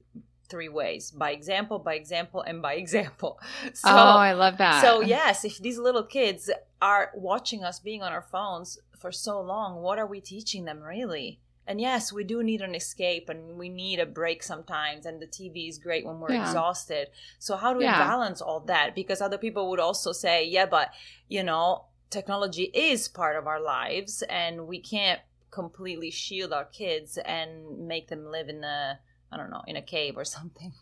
three 0.49 0.69
ways 0.69 1.11
by 1.11 1.31
example 1.31 1.79
by 1.79 1.93
example 1.93 2.41
and 2.41 2.61
by 2.61 2.73
example. 2.83 3.39
Oh, 3.41 3.69
so, 3.73 3.89
oh 3.89 4.17
i 4.17 4.33
love 4.33 4.57
that. 4.57 4.81
so 4.81 5.01
yes 5.01 5.45
if 5.45 5.57
these 5.59 5.77
little 5.77 6.03
kids 6.03 6.49
are 6.81 7.11
watching 7.13 7.63
us 7.63 7.79
being 7.79 8.01
on 8.01 8.11
our 8.11 8.21
phones 8.21 8.79
for 8.97 9.11
so 9.11 9.41
long 9.41 9.81
what 9.81 9.99
are 9.99 10.07
we 10.07 10.21
teaching 10.21 10.65
them 10.65 10.81
really? 10.81 11.39
And 11.67 11.79
yes 11.79 12.11
we 12.11 12.23
do 12.23 12.41
need 12.41 12.61
an 12.61 12.73
escape 12.73 13.29
and 13.29 13.57
we 13.57 13.69
need 13.69 13.99
a 13.99 14.05
break 14.05 14.41
sometimes 14.41 15.05
and 15.05 15.21
the 15.21 15.27
tv 15.27 15.69
is 15.69 15.77
great 15.77 16.05
when 16.05 16.19
we're 16.19 16.31
yeah. 16.31 16.41
exhausted. 16.41 17.09
So 17.37 17.55
how 17.57 17.73
do 17.73 17.79
we 17.79 17.85
yeah. 17.85 17.99
balance 17.99 18.41
all 18.41 18.61
that? 18.61 18.95
Because 18.95 19.21
other 19.21 19.37
people 19.37 19.69
would 19.69 19.79
also 19.79 20.11
say 20.11 20.45
yeah 20.45 20.65
but 20.65 20.89
you 21.27 21.43
know 21.43 21.85
technology 22.09 22.63
is 22.73 23.07
part 23.07 23.35
of 23.35 23.45
our 23.45 23.61
lives 23.61 24.23
and 24.23 24.67
we 24.67 24.79
can't 24.79 25.21
completely 25.51 26.11
shield 26.11 26.53
our 26.53 26.65
kids 26.65 27.17
and 27.25 27.87
make 27.87 28.07
them 28.07 28.25
live 28.25 28.49
in 28.49 28.63
a 28.63 28.99
I 29.31 29.37
don't 29.37 29.49
know, 29.49 29.63
in 29.67 29.75
a 29.75 29.81
cave 29.81 30.17
or 30.17 30.25
something. 30.25 30.73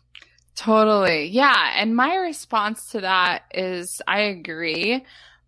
Totally. 0.54 1.26
Yeah. 1.26 1.72
And 1.76 1.94
my 1.94 2.16
response 2.16 2.90
to 2.90 3.02
that 3.02 3.44
is 3.54 4.02
I 4.08 4.22
agree. 4.22 5.04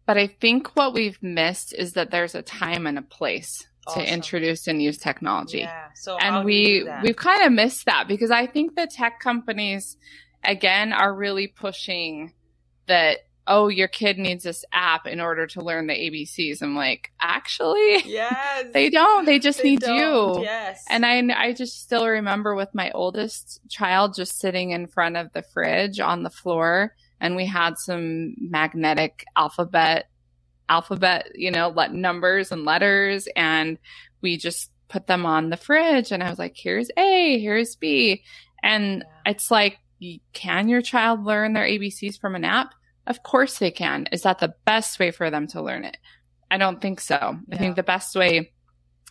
But 0.07 0.19
I 0.19 0.29
think 0.29 0.77
what 0.77 0.95
we've 0.95 1.21
missed 1.23 1.75
is 1.75 1.93
that 1.93 2.11
there's 2.11 2.35
a 2.35 2.43
time 2.43 2.87
and 2.87 2.99
a 2.99 3.03
place 3.03 3.67
awesome. 3.87 4.03
to 4.03 4.13
introduce 4.13 4.67
and 4.67 4.83
use 4.83 4.99
technology. 4.99 5.59
Yeah. 5.59 5.89
So 5.95 6.17
and 6.19 6.45
we 6.45 6.89
we've 7.03 7.17
kind 7.17 7.43
of 7.45 7.53
missed 7.53 7.87
that 7.87 8.09
because 8.09 8.31
I 8.31 8.47
think 8.47 8.77
the 8.77 8.87
tech 8.87 9.21
companies 9.21 9.97
again 10.45 10.93
are 10.93 11.15
really 11.15 11.47
pushing 11.47 12.33
that 12.87 13.19
oh, 13.51 13.67
your 13.67 13.89
kid 13.89 14.17
needs 14.17 14.45
this 14.45 14.65
app 14.73 15.09
in 15.09 15.21
order 15.21 15.45
to 15.45 15.61
learn 15.61 15.89
the 15.89 15.93
ABCs. 15.93 16.63
I'm 16.63 16.77
like, 16.77 17.11
actually, 17.21 18.01
yes, 18.05 18.67
they 18.73 18.89
don't. 18.89 19.27
They 19.27 19.41
just 19.41 19.63
they 19.63 19.71
need 19.71 19.81
don't. 19.81 19.97
you. 20.39 20.45
Yes. 20.45 20.85
And 20.89 21.05
I, 21.05 21.21
I 21.37 21.53
just 21.53 21.83
still 21.83 22.07
remember 22.07 22.55
with 22.55 22.73
my 22.75 22.93
oldest 22.93 23.61
child 23.69 24.15
just 24.15 24.39
sitting 24.39 24.71
in 24.71 24.87
front 24.87 25.17
of 25.17 25.33
the 25.33 25.43
fridge 25.43 25.99
on 25.99 26.23
the 26.23 26.31
floor, 26.31 26.95
and 27.21 27.35
we 27.35 27.45
had 27.45 27.77
some 27.77 28.37
magnetic 28.39 29.25
alphabet, 29.37 30.09
alphabet, 30.69 31.33
you 31.35 31.51
know, 31.51 31.71
let 31.71 31.93
numbers 31.93 32.53
and 32.53 32.65
letters, 32.65 33.29
and 33.35 33.79
we 34.23 34.37
just 34.37 34.71
put 34.87 35.09
them 35.09 35.27
on 35.27 35.51
the 35.51 35.57
fridge. 35.57 36.13
And 36.13 36.23
I 36.23 36.31
was 36.31 36.39
like, 36.39 36.57
here's 36.57 36.89
A, 36.97 37.41
here's 37.41 37.75
B, 37.75 38.23
and 38.63 39.05
yeah. 39.05 39.33
it's 39.33 39.51
like, 39.51 39.79
can 40.33 40.69
your 40.69 40.83
child 40.83 41.25
learn 41.25 41.53
their 41.53 41.67
ABCs 41.67 42.19
from 42.19 42.37
an 42.37 42.45
app? 42.45 42.75
Of 43.11 43.25
course 43.25 43.59
they 43.59 43.73
can. 43.73 44.07
Is 44.13 44.23
that 44.23 44.39
the 44.39 44.55
best 44.65 45.01
way 45.01 45.11
for 45.11 45.31
them 45.31 45.49
to 45.49 45.61
learn 45.61 45.85
it? 45.85 45.97
I 46.49 46.59
don't 46.59 46.81
think 46.81 47.01
so. 47.01 47.19
Yeah. 47.21 47.55
I 47.55 47.59
think 47.59 47.75
the 47.75 47.83
best 47.83 48.15
way 48.15 48.53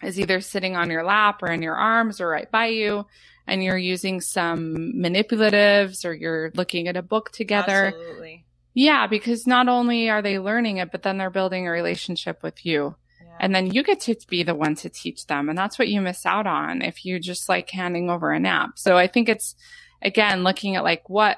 is 0.01 0.17
either 0.17 0.39
sitting 0.39 0.77
on 0.77 0.89
your 0.89 1.03
lap 1.03 1.43
or 1.43 1.51
in 1.51 1.61
your 1.61 1.75
arms 1.75 2.21
or 2.21 2.29
right 2.29 2.49
by 2.49 2.67
you 2.67 3.05
and 3.45 3.61
you're 3.61 3.77
using 3.77 4.21
some 4.21 4.93
manipulatives 4.95 6.05
or 6.05 6.13
you're 6.13 6.51
looking 6.55 6.87
at 6.87 6.95
a 6.95 7.01
book 7.01 7.31
together. 7.31 7.87
Absolutely. 7.87 8.45
Yeah, 8.73 9.05
because 9.07 9.45
not 9.45 9.67
only 9.67 10.09
are 10.09 10.21
they 10.21 10.39
learning 10.39 10.77
it, 10.77 10.93
but 10.93 11.03
then 11.03 11.17
they're 11.17 11.29
building 11.29 11.67
a 11.67 11.71
relationship 11.71 12.41
with 12.41 12.65
you. 12.65 12.95
Yeah. 13.21 13.37
And 13.41 13.53
then 13.53 13.69
you 13.69 13.83
get 13.83 13.99
to 14.01 14.15
be 14.29 14.43
the 14.43 14.55
one 14.55 14.75
to 14.75 14.87
teach 14.87 15.27
them. 15.27 15.49
And 15.49 15.57
that's 15.57 15.77
what 15.77 15.89
you 15.89 15.99
miss 15.99 16.25
out 16.25 16.47
on 16.47 16.81
if 16.81 17.03
you 17.03 17.19
just 17.19 17.49
like 17.49 17.69
handing 17.69 18.09
over 18.09 18.31
a 18.31 18.39
nap. 18.39 18.71
So 18.75 18.97
I 18.97 19.07
think 19.07 19.27
it's, 19.27 19.55
again, 20.01 20.45
looking 20.45 20.77
at 20.77 20.85
like 20.85 21.09
what 21.09 21.37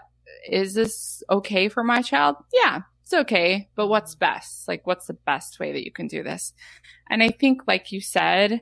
is 0.50 0.74
this 0.74 1.24
okay 1.30 1.70
for 1.70 1.84
my 1.84 2.02
child? 2.02 2.38
Yeah, 2.54 2.82
it's 3.04 3.14
okay. 3.14 3.70
But 3.76 3.88
what's 3.88 4.16
best? 4.16 4.68
Like, 4.68 4.86
what's 4.88 5.08
the 5.08 5.14
best 5.14 5.60
way 5.60 5.72
that 5.74 5.84
you 5.84 5.92
can 5.92 6.08
do 6.08 6.24
this? 6.24 6.54
And 7.10 7.22
I 7.22 7.30
think, 7.30 7.68
like 7.68 7.92
you 7.92 8.02
said, 8.02 8.62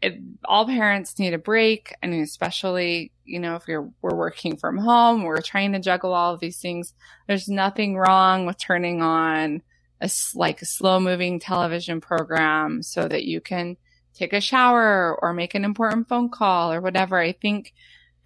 it, 0.00 0.20
all 0.44 0.66
parents 0.66 1.18
need 1.18 1.34
a 1.34 1.38
break. 1.38 1.94
I 2.02 2.06
mean, 2.06 2.22
especially, 2.22 3.12
you 3.24 3.40
know, 3.40 3.56
if 3.56 3.66
you're, 3.66 3.90
we're 4.00 4.16
working 4.16 4.56
from 4.56 4.78
home, 4.78 5.24
we're 5.24 5.40
trying 5.40 5.72
to 5.72 5.80
juggle 5.80 6.12
all 6.12 6.34
of 6.34 6.40
these 6.40 6.60
things. 6.60 6.94
There's 7.26 7.48
nothing 7.48 7.96
wrong 7.96 8.46
with 8.46 8.58
turning 8.58 9.02
on 9.02 9.62
a, 10.00 10.10
like 10.34 10.62
a 10.62 10.66
slow 10.66 11.00
moving 11.00 11.40
television 11.40 12.00
program 12.00 12.82
so 12.82 13.08
that 13.08 13.24
you 13.24 13.40
can 13.40 13.76
take 14.14 14.32
a 14.32 14.40
shower 14.40 15.16
or 15.20 15.32
make 15.32 15.54
an 15.54 15.64
important 15.64 16.08
phone 16.08 16.28
call 16.28 16.72
or 16.72 16.80
whatever. 16.80 17.18
I 17.18 17.32
think 17.32 17.72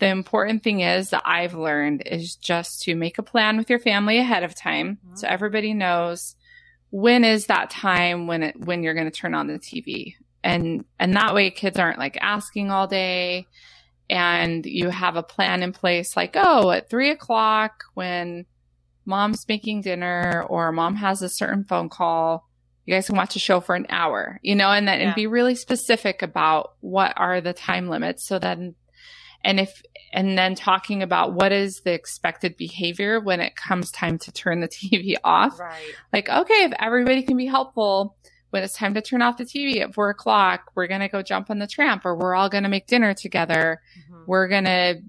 the 0.02 0.09
important 0.09 0.64
thing 0.64 0.80
is 0.80 1.11
that 1.11 1.23
I've 1.25 1.54
learned 1.54 2.02
is 2.04 2.35
just 2.35 2.82
to 2.82 2.97
make 2.97 3.18
a 3.18 3.23
plan 3.23 3.56
with 3.56 3.71
your 3.71 3.78
family 3.78 4.18
ahead 4.18 4.42
of 4.42 4.52
time 4.52 4.97
mm-hmm. 4.97 5.14
so 5.14 5.28
everybody 5.28 5.75
knows 5.75 6.35
when 6.90 7.23
is 7.23 7.47
that 7.47 7.71
time 7.71 8.26
when 8.26 8.42
it 8.42 8.59
when 8.59 8.82
you're 8.82 8.94
going 8.94 9.09
to 9.09 9.16
turn 9.16 9.32
on 9.32 9.47
the 9.47 9.61
TV. 9.61 10.16
And 10.42 10.85
and 10.99 11.14
that 11.14 11.37
way 11.37 11.52
kids 11.52 11.78
aren't 11.78 12.00
like 12.00 12.18
asking 12.21 12.73
all 12.73 12.88
day 12.88 13.47
and 14.11 14.66
you 14.66 14.88
have 14.88 15.14
a 15.14 15.23
plan 15.23 15.62
in 15.62 15.73
place 15.73 16.16
like, 16.16 16.32
oh, 16.35 16.73
at 16.73 16.90
three 16.90 17.11
o'clock 17.11 17.85
when 17.94 18.44
mom's 19.06 19.47
making 19.49 19.82
dinner 19.82 20.44
or 20.49 20.73
mom 20.73 20.97
has 20.97 21.23
a 21.23 21.28
certain 21.28 21.62
phone 21.62 21.88
call, 21.88 22.49
you 22.87 22.92
guys 22.92 23.06
can 23.06 23.16
watch 23.16 23.37
a 23.37 23.38
show 23.38 23.61
for 23.61 23.76
an 23.76 23.87
hour, 23.88 24.40
you 24.42 24.56
know, 24.56 24.73
and 24.73 24.88
then 24.88 24.99
yeah. 24.99 25.06
and 25.06 25.14
be 25.14 25.28
really 25.28 25.54
specific 25.54 26.23
about 26.23 26.73
what 26.80 27.14
are 27.16 27.40
the 27.40 27.52
time 27.52 27.88
limits 27.88 28.26
so 28.26 28.40
then 28.40 28.75
and 29.45 29.61
if 29.61 29.83
and 30.13 30.37
then 30.37 30.55
talking 30.55 31.03
about 31.03 31.33
what 31.33 31.53
is 31.53 31.81
the 31.81 31.93
expected 31.93 32.57
behavior 32.57 33.19
when 33.19 33.41
it 33.41 33.57
comes 33.57 33.91
time 33.91 34.19
to 34.19 34.33
turn 34.33 34.61
the 34.61 34.69
TV 34.69 35.15
off. 35.25 35.59
Right. 35.59 35.95
Like, 36.13 36.29
okay, 36.29 36.65
if 36.65 36.73
everybody 36.79 37.23
can 37.23 37.37
be 37.37 37.47
helpful 37.47 38.17
when 38.51 38.63
it's 38.63 38.75
time 38.75 38.93
to 38.95 39.01
turn 39.01 39.23
off 39.23 39.39
the 39.39 39.45
TV 39.45 39.81
at 39.81 39.95
four 39.95 40.11
o'clock, 40.11 40.71
we're 40.75 40.87
going 40.87 41.01
to 41.01 41.09
go 41.09 41.23
jump 41.23 41.49
on 41.49 41.59
the 41.59 41.67
tramp 41.67 42.05
or 42.05 42.15
we're 42.15 42.35
all 42.35 42.51
going 42.51 42.65
to 42.65 42.69
make 42.69 42.87
dinner 42.87 43.15
together. 43.15 43.81
Mm-hmm. 43.99 44.25
We're 44.27 44.49
going 44.49 44.65
to 44.65 45.01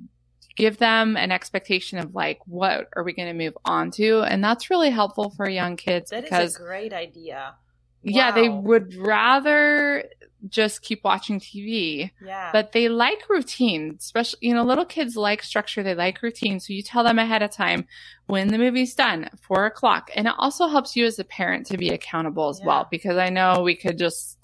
give 0.56 0.78
them 0.78 1.18
an 1.18 1.32
expectation 1.32 2.00
of 2.00 2.16
like, 2.16 2.40
what 2.46 2.88
are 2.96 3.04
we 3.04 3.12
going 3.14 3.28
to 3.28 3.34
move 3.34 3.58
on 3.66 3.92
to? 3.92 4.22
And 4.22 4.42
that's 4.42 4.70
really 4.70 4.92
helpful 4.92 5.30
for 5.32 5.50
young 5.50 5.76
kids 5.76 6.12
that 6.12 6.24
because. 6.24 6.52
is 6.52 6.56
a 6.56 6.60
great 6.60 6.94
idea. 6.94 7.56
Yeah, 8.04 8.32
they 8.32 8.50
would 8.50 8.96
rather 8.96 10.04
just 10.50 10.82
keep 10.82 11.04
watching 11.04 11.40
TV. 11.40 12.12
Yeah. 12.24 12.50
But 12.52 12.74
they 12.74 12.90
like 12.90 13.30
routine, 13.30 13.96
especially, 14.00 14.40
you 14.42 14.54
know, 14.54 14.64
little 14.64 14.86
kids 14.86 15.16
like 15.16 15.42
structure. 15.42 15.84
They 15.84 15.96
like 15.96 16.22
routine. 16.22 16.60
So 16.60 16.74
you 16.74 16.84
tell 16.84 17.04
them 17.04 17.20
ahead 17.20 17.42
of 17.42 17.52
time 17.52 17.86
when 18.28 18.50
the 18.50 18.58
movie's 18.58 18.94
done, 18.94 19.30
four 19.42 19.66
o'clock. 19.66 20.12
And 20.16 20.28
it 20.28 20.34
also 20.38 20.68
helps 20.68 20.96
you 20.96 21.06
as 21.06 21.20
a 21.20 21.24
parent 21.24 21.68
to 21.68 21.78
be 21.78 21.90
accountable 21.90 22.50
as 22.50 22.60
yeah. 22.60 22.68
well, 22.68 22.88
because 22.92 23.18
I 23.18 23.30
know 23.30 23.62
we 23.64 23.76
could 23.76 23.98
just 23.98 24.38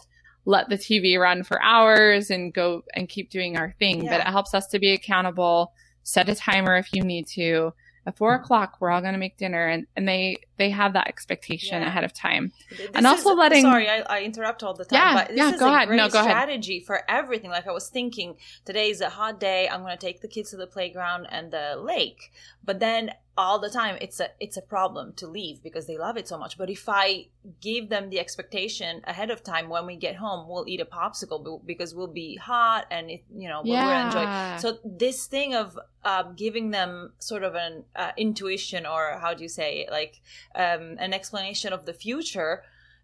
let 0.46 0.70
the 0.70 0.78
TV 0.78 1.20
run 1.20 1.44
for 1.44 1.62
hours 1.62 2.30
and 2.30 2.54
go 2.54 2.84
and 2.96 3.10
keep 3.10 3.30
doing 3.30 3.58
our 3.58 3.76
thing, 3.78 4.04
yeah. 4.04 4.12
but 4.12 4.22
it 4.22 4.32
helps 4.32 4.54
us 4.54 4.68
to 4.68 4.80
be 4.80 4.94
accountable. 4.94 5.74
Set 6.04 6.30
a 6.30 6.36
timer 6.36 6.78
if 6.78 6.94
you 6.94 7.04
need 7.04 7.28
to 7.28 7.74
at 8.06 8.18
four 8.18 8.34
o'clock 8.36 8.78
we're 8.80 8.90
all 8.90 9.02
going 9.02 9.14
to 9.14 9.20
make 9.20 9.38
dinner 9.38 9.68
and, 9.68 9.88
and 9.96 10.08
they 10.08 10.38
they 10.58 10.70
have 10.70 10.94
that 10.94 11.08
expectation 11.08 11.82
yeah. 11.82 11.88
ahead 11.88 12.04
of 12.04 12.14
time 12.14 12.52
this 12.78 12.90
and 12.94 13.06
also 13.08 13.32
is, 13.32 13.38
letting 13.38 13.64
sorry 13.64 13.90
I, 13.90 14.00
I, 14.02 14.22
interrupt 14.22 14.64
all 14.64 14.74
the 14.74 14.86
time 14.86 15.00
yeah, 15.00 15.14
but 15.14 15.28
this 15.30 15.38
yeah, 15.38 15.54
is 15.54 15.60
go 15.60 15.68
a 15.68 15.74
ahead. 15.74 15.88
great 15.88 15.98
no, 15.98 16.10
go 16.10 16.22
strategy 16.22 16.78
ahead. 16.78 16.86
for 16.86 17.02
everything 17.10 17.50
like 17.50 17.68
i 17.68 17.72
was 17.72 17.90
thinking 17.90 18.36
today 18.66 18.90
is 18.90 19.02
a 19.02 19.10
hot 19.10 19.40
day 19.40 19.68
i'm 19.70 19.82
going 19.82 19.98
to 19.98 20.06
take 20.06 20.22
the 20.22 20.28
kids 20.28 20.52
to 20.52 20.58
the 20.58 20.68
playground 20.68 21.28
and 21.30 21.52
the 21.52 21.76
lake 21.82 22.32
but 22.64 22.80
then 22.80 23.12
all 23.40 23.58
the 23.58 23.70
time 23.70 23.98
it's 24.02 24.20
a 24.20 24.28
it's 24.42 24.58
a 24.58 24.62
problem 24.62 25.14
to 25.14 25.26
leave 25.26 25.64
because 25.64 25.88
they 25.88 25.98
love 25.98 26.18
it 26.18 26.28
so 26.28 26.38
much 26.38 26.58
but 26.58 26.70
if 26.70 26.90
i 26.90 27.26
give 27.62 27.88
them 27.88 28.10
the 28.10 28.20
expectation 28.20 29.02
ahead 29.06 29.32
of 29.32 29.42
time 29.42 29.70
when 29.70 29.86
we 29.86 29.96
get 29.96 30.18
home 30.18 30.46
we'll 30.50 30.68
eat 30.68 30.82
a 30.82 30.86
popsicle 30.86 31.66
because 31.66 31.96
we'll 31.96 32.14
be 32.26 32.36
hot 32.36 32.86
and 32.92 33.10
it, 33.10 33.24
you 33.34 33.48
know 33.48 33.62
yeah. 33.64 33.86
we'll 33.86 34.06
enjoy 34.08 34.62
so 34.62 34.78
this 34.84 35.26
thing 35.26 35.56
of 35.56 35.80
um, 36.04 36.34
giving 36.36 36.72
them 36.72 37.14
sort 37.20 37.44
of 37.44 37.56
an 37.56 37.86
uh, 37.96 38.12
intuition 38.18 38.86
or 38.86 39.18
how 39.20 39.34
do 39.34 39.42
you 39.44 39.50
say 39.50 39.80
it? 39.80 39.92
like 39.92 40.20
um, 40.56 40.98
an 41.00 41.14
explanation 41.14 41.72
of 41.72 41.86
the 41.86 41.94
future 41.94 42.64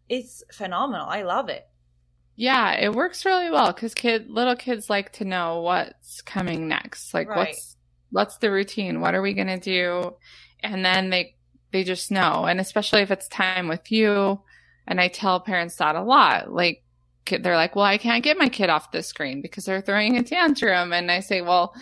it's 0.10 0.44
phenomenal 0.52 1.08
i 1.08 1.22
love 1.22 1.48
it 1.48 1.70
yeah, 2.38 2.74
it 2.74 2.92
works 2.92 3.24
really 3.24 3.50
well 3.50 3.72
because 3.72 3.94
kid 3.94 4.30
little 4.30 4.58
kids 4.58 4.90
like 4.90 5.14
to 5.14 5.24
know 5.24 5.62
what's 5.62 6.22
coming 6.22 6.68
next. 6.68 7.14
Like 7.14 7.30
right. 7.30 7.48
what's 7.48 7.75
what's 8.12 8.38
the 8.38 8.52
routine? 8.52 9.02
What 9.02 9.16
are 9.16 9.22
we 9.22 9.34
going 9.34 9.48
to 9.48 9.60
do? 9.60 10.16
And 10.62 10.84
then 10.86 11.10
they, 11.10 11.36
they 11.72 11.84
just 11.84 12.12
know. 12.12 12.46
And 12.46 12.60
especially 12.60 13.02
if 13.02 13.12
it's 13.12 13.28
time 13.28 13.68
with 13.68 13.92
you. 13.92 14.42
And 14.88 15.02
I 15.02 15.08
tell 15.08 15.40
parents 15.40 15.76
that 15.78 15.96
a 15.96 16.04
lot. 16.04 16.52
Like, 16.52 16.84
they're 17.26 17.56
like, 17.56 17.76
well, 17.76 17.86
I 17.86 17.98
can't 17.98 18.24
get 18.24 18.38
my 18.38 18.50
kid 18.50 18.70
off 18.70 18.92
the 18.92 19.02
screen 19.02 19.42
because 19.42 19.66
they're 19.66 19.82
throwing 19.82 20.18
a 20.18 20.24
tantrum. 20.24 20.94
And 20.94 21.12
I 21.12 21.22
say, 21.22 21.42
well, 21.42 21.74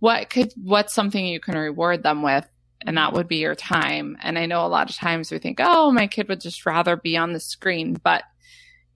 what 0.00 0.28
could, 0.28 0.52
what's 0.62 0.92
something 0.92 1.24
you 1.24 1.40
can 1.40 1.56
reward 1.56 2.02
them 2.02 2.22
with? 2.22 2.46
And 2.84 2.98
that 2.98 3.12
would 3.12 3.28
be 3.28 3.36
your 3.36 3.54
time. 3.54 4.18
And 4.22 4.38
I 4.38 4.46
know 4.46 4.66
a 4.66 4.68
lot 4.68 4.90
of 4.90 4.96
times 4.96 5.30
we 5.30 5.38
think, 5.38 5.58
oh, 5.62 5.92
my 5.92 6.08
kid 6.08 6.28
would 6.28 6.40
just 6.40 6.66
rather 6.66 6.96
be 6.96 7.16
on 7.16 7.32
the 7.32 7.40
screen, 7.40 7.94
but 8.02 8.24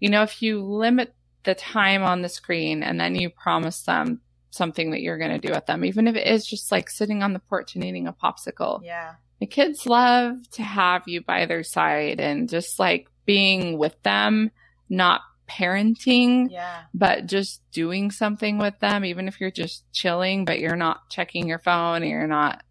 you 0.01 0.11
know, 0.11 0.23
if 0.23 0.43
you 0.43 0.63
limit 0.63 1.15
the 1.45 1.55
time 1.55 2.03
on 2.03 2.23
the 2.23 2.29
screen 2.29 2.83
and 2.83 3.01
then 3.01 3.15
you 3.15 3.31
promise 3.31 3.83
them 3.83 4.21
something 4.57 4.91
that 4.91 5.03
you're 5.03 5.19
going 5.19 5.39
to 5.41 5.47
do 5.47 5.53
with 5.53 5.67
them, 5.67 5.85
even 5.85 6.09
if 6.09 6.17
it 6.17 6.27
is 6.27 6.47
just 6.47 6.73
like 6.73 6.91
sitting 6.91 7.23
on 7.23 7.33
the 7.33 7.39
porch 7.39 7.75
and 7.75 7.85
eating 7.85 8.07
a 8.07 8.13
popsicle. 8.13 8.81
Yeah. 8.83 9.15
The 9.41 9.47
kids 9.47 9.87
love 9.87 10.49
to 10.53 10.63
have 10.63 11.03
you 11.07 11.21
by 11.21 11.47
their 11.47 11.63
side 11.63 12.21
and 12.21 12.49
just 12.49 12.79
like 12.79 13.09
being 13.27 13.77
with 13.77 14.03
them, 14.03 14.51
not 14.89 15.21
parenting, 15.49 16.49
yeah. 16.51 16.83
but 16.95 17.27
just 17.27 17.61
doing 17.71 18.11
something 18.11 18.59
with 18.59 18.79
them, 18.81 19.05
even 19.05 19.29
if 19.29 19.41
you're 19.41 19.51
just 19.51 19.85
chilling, 19.93 20.45
but 20.45 20.59
you're 20.59 20.77
not 20.77 21.09
checking 21.11 21.47
your 21.47 21.59
phone 21.59 22.03
and 22.03 22.11
you're 22.11 22.27
not 22.27 22.63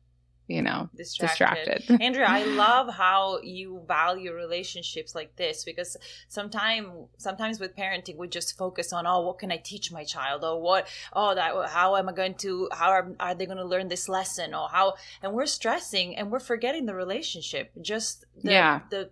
you 0.48 0.62
know 0.62 0.90
distracted. 0.96 1.66
distracted. 1.80 2.02
andrea 2.02 2.28
i 2.28 2.44
love 2.44 2.94
how 2.94 3.40
you 3.42 3.82
value 3.88 4.32
relationships 4.32 5.16
like 5.16 5.36
this 5.38 5.64
because 5.64 5.98
sometimes 6.28 6.88
sometimes 7.18 7.60
with 7.60 7.76
parenting 7.76 8.16
we 8.18 8.28
just 8.28 8.58
focus 8.58 8.94
on 8.94 9.08
oh 9.08 9.22
what 9.22 9.40
can 9.40 9.52
i 9.52 9.58
teach 9.58 9.92
my 9.92 10.04
child 10.04 10.44
or 10.44 10.62
what 10.62 10.88
oh 11.14 11.34
that 11.34 11.54
how 11.70 11.96
am 11.96 12.08
i 12.08 12.14
going 12.14 12.36
to 12.36 12.70
how 12.72 12.92
are, 12.92 13.12
are 13.20 13.34
they 13.34 13.46
going 13.46 13.58
to 13.58 13.66
learn 13.66 13.88
this 13.88 14.08
lesson 14.08 14.54
or 14.54 14.70
how 14.70 14.94
and 15.24 15.34
we're 15.34 15.46
stressing 15.46 16.16
and 16.16 16.32
we're 16.32 16.40
forgetting 16.40 16.86
the 16.86 16.96
relationship 16.96 17.72
just 17.82 18.26
the, 18.44 18.52
yeah 18.52 18.82
the 18.92 19.10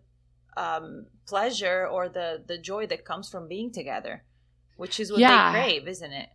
um, 0.55 1.07
pleasure 1.27 1.87
or 1.87 2.09
the 2.09 2.43
the 2.45 2.59
joy 2.59 2.85
that 2.85 3.05
comes 3.05 3.27
from 3.27 3.47
being 3.47 3.71
together 3.71 4.23
which 4.77 4.99
is 4.99 5.11
what 5.11 5.19
yeah. 5.19 5.51
they 5.51 5.59
crave 5.59 5.87
isn't 5.87 6.11
it 6.11 6.29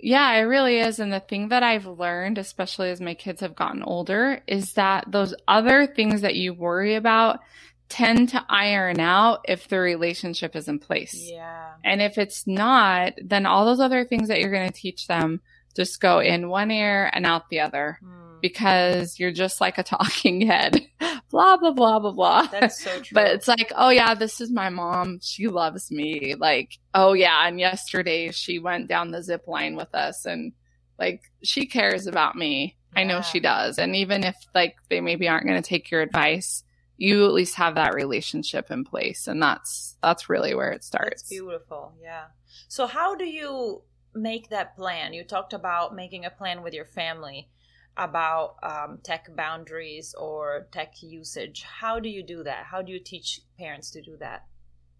yeah, 0.00 0.32
it 0.34 0.42
really 0.42 0.78
is. 0.78 0.98
And 0.98 1.12
the 1.12 1.20
thing 1.20 1.48
that 1.48 1.62
I've 1.62 1.86
learned, 1.86 2.38
especially 2.38 2.90
as 2.90 3.00
my 3.00 3.14
kids 3.14 3.40
have 3.40 3.56
gotten 3.56 3.82
older, 3.82 4.42
is 4.46 4.74
that 4.74 5.04
those 5.10 5.34
other 5.48 5.86
things 5.86 6.22
that 6.22 6.34
you 6.34 6.52
worry 6.52 6.94
about 6.94 7.40
tend 7.88 8.30
to 8.30 8.44
iron 8.48 8.98
out 8.98 9.44
if 9.48 9.68
the 9.68 9.78
relationship 9.78 10.56
is 10.56 10.68
in 10.68 10.78
place. 10.78 11.30
Yeah. 11.30 11.72
And 11.84 12.02
if 12.02 12.18
it's 12.18 12.46
not, 12.46 13.14
then 13.22 13.46
all 13.46 13.64
those 13.64 13.80
other 13.80 14.04
things 14.04 14.28
that 14.28 14.40
you're 14.40 14.50
going 14.50 14.68
to 14.68 14.74
teach 14.74 15.06
them 15.06 15.40
just 15.76 16.00
go 16.00 16.20
in 16.20 16.48
one 16.48 16.70
ear 16.70 17.10
and 17.12 17.26
out 17.26 17.48
the 17.48 17.60
other. 17.60 17.98
Mm 18.02 18.23
because 18.44 19.18
you're 19.18 19.32
just 19.32 19.58
like 19.58 19.78
a 19.78 19.82
talking 19.82 20.42
head. 20.42 20.86
blah, 21.30 21.56
blah, 21.56 21.72
blah, 21.72 21.98
blah, 21.98 22.12
blah. 22.12 22.46
That's 22.48 22.84
so 22.84 22.90
true. 23.00 23.14
but 23.14 23.28
it's 23.28 23.48
like, 23.48 23.72
oh 23.74 23.88
yeah, 23.88 24.14
this 24.14 24.38
is 24.38 24.52
my 24.52 24.68
mom. 24.68 25.18
She 25.22 25.48
loves 25.48 25.90
me. 25.90 26.34
Like, 26.34 26.78
oh 26.92 27.14
yeah. 27.14 27.48
And 27.48 27.58
yesterday 27.58 28.32
she 28.32 28.58
went 28.58 28.86
down 28.86 29.12
the 29.12 29.22
zip 29.22 29.48
line 29.48 29.76
with 29.76 29.94
us 29.94 30.26
and 30.26 30.52
like 30.98 31.22
she 31.42 31.64
cares 31.64 32.06
about 32.06 32.36
me. 32.36 32.76
Yeah. 32.92 33.00
I 33.00 33.04
know 33.04 33.22
she 33.22 33.40
does. 33.40 33.78
And 33.78 33.96
even 33.96 34.24
if 34.24 34.36
like 34.54 34.76
they 34.90 35.00
maybe 35.00 35.26
aren't 35.26 35.46
going 35.46 35.62
to 35.62 35.66
take 35.66 35.90
your 35.90 36.02
advice, 36.02 36.64
you 36.98 37.24
at 37.24 37.32
least 37.32 37.54
have 37.54 37.76
that 37.76 37.94
relationship 37.94 38.70
in 38.70 38.84
place. 38.84 39.26
And 39.26 39.40
that's, 39.40 39.96
that's 40.02 40.28
really 40.28 40.54
where 40.54 40.70
it 40.70 40.84
starts. 40.84 41.22
That's 41.22 41.30
beautiful. 41.30 41.94
Yeah. 41.98 42.24
So 42.68 42.86
how 42.86 43.14
do 43.14 43.24
you 43.24 43.84
make 44.14 44.50
that 44.50 44.76
plan? 44.76 45.14
You 45.14 45.24
talked 45.24 45.54
about 45.54 45.96
making 45.96 46.26
a 46.26 46.30
plan 46.30 46.62
with 46.62 46.74
your 46.74 46.84
family 46.84 47.48
about 47.96 48.56
um, 48.62 48.98
tech 49.02 49.28
boundaries 49.36 50.14
or 50.18 50.66
tech 50.72 50.94
usage. 51.00 51.62
How 51.62 52.00
do 52.00 52.08
you 52.08 52.22
do 52.22 52.42
that? 52.44 52.66
How 52.66 52.82
do 52.82 52.92
you 52.92 52.98
teach 52.98 53.40
parents 53.58 53.90
to 53.92 54.02
do 54.02 54.16
that? 54.18 54.44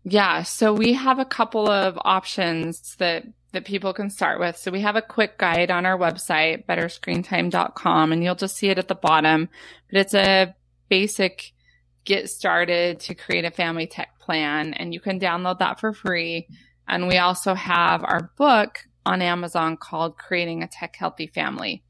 Yeah, 0.04 0.42
so 0.42 0.72
we 0.72 0.92
have 0.92 1.18
a 1.18 1.24
couple 1.24 1.68
of 1.68 1.98
options 2.04 2.96
that 2.96 3.24
that 3.52 3.64
people 3.64 3.94
can 3.94 4.10
start 4.10 4.40
with. 4.40 4.56
So 4.56 4.72
we 4.72 4.80
have 4.80 4.96
a 4.96 5.02
quick 5.02 5.38
guide 5.38 5.70
on 5.70 5.86
our 5.86 5.96
website, 5.96 6.66
betterscreentime.com, 6.66 8.12
and 8.12 8.22
you'll 8.22 8.34
just 8.34 8.56
see 8.56 8.68
it 8.68 8.78
at 8.78 8.88
the 8.88 8.96
bottom. 8.96 9.48
But 9.88 10.00
it's 10.00 10.14
a 10.14 10.54
basic 10.88 11.52
get 12.04 12.28
started 12.28 12.98
to 13.00 13.14
create 13.14 13.44
a 13.44 13.52
family 13.52 13.86
tech 13.86 14.18
plan, 14.18 14.74
and 14.74 14.92
you 14.92 14.98
can 14.98 15.20
download 15.20 15.60
that 15.60 15.78
for 15.78 15.92
free. 15.92 16.48
And 16.88 17.06
we 17.06 17.16
also 17.18 17.54
have 17.54 18.02
our 18.02 18.32
book 18.36 18.80
on 19.06 19.22
Amazon 19.22 19.76
called 19.76 20.18
Creating 20.18 20.62
a 20.62 20.66
Tech 20.66 20.96
Healthy 20.96 21.28
Family. 21.28 21.84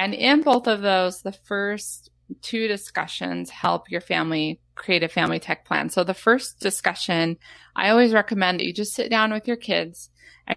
And 0.00 0.14
in 0.14 0.40
both 0.40 0.66
of 0.66 0.80
those, 0.80 1.20
the 1.20 1.32
first 1.32 2.08
two 2.40 2.68
discussions 2.68 3.50
help 3.50 3.90
your 3.90 4.00
family 4.00 4.58
create 4.74 5.02
a 5.02 5.08
family 5.08 5.38
tech 5.38 5.66
plan. 5.66 5.90
So 5.90 6.04
the 6.04 6.14
first 6.14 6.58
discussion, 6.58 7.36
I 7.76 7.90
always 7.90 8.14
recommend 8.14 8.60
that 8.60 8.64
you 8.64 8.72
just 8.72 8.94
sit 8.94 9.10
down 9.10 9.30
with 9.30 9.46
your 9.46 9.58
kids 9.58 10.08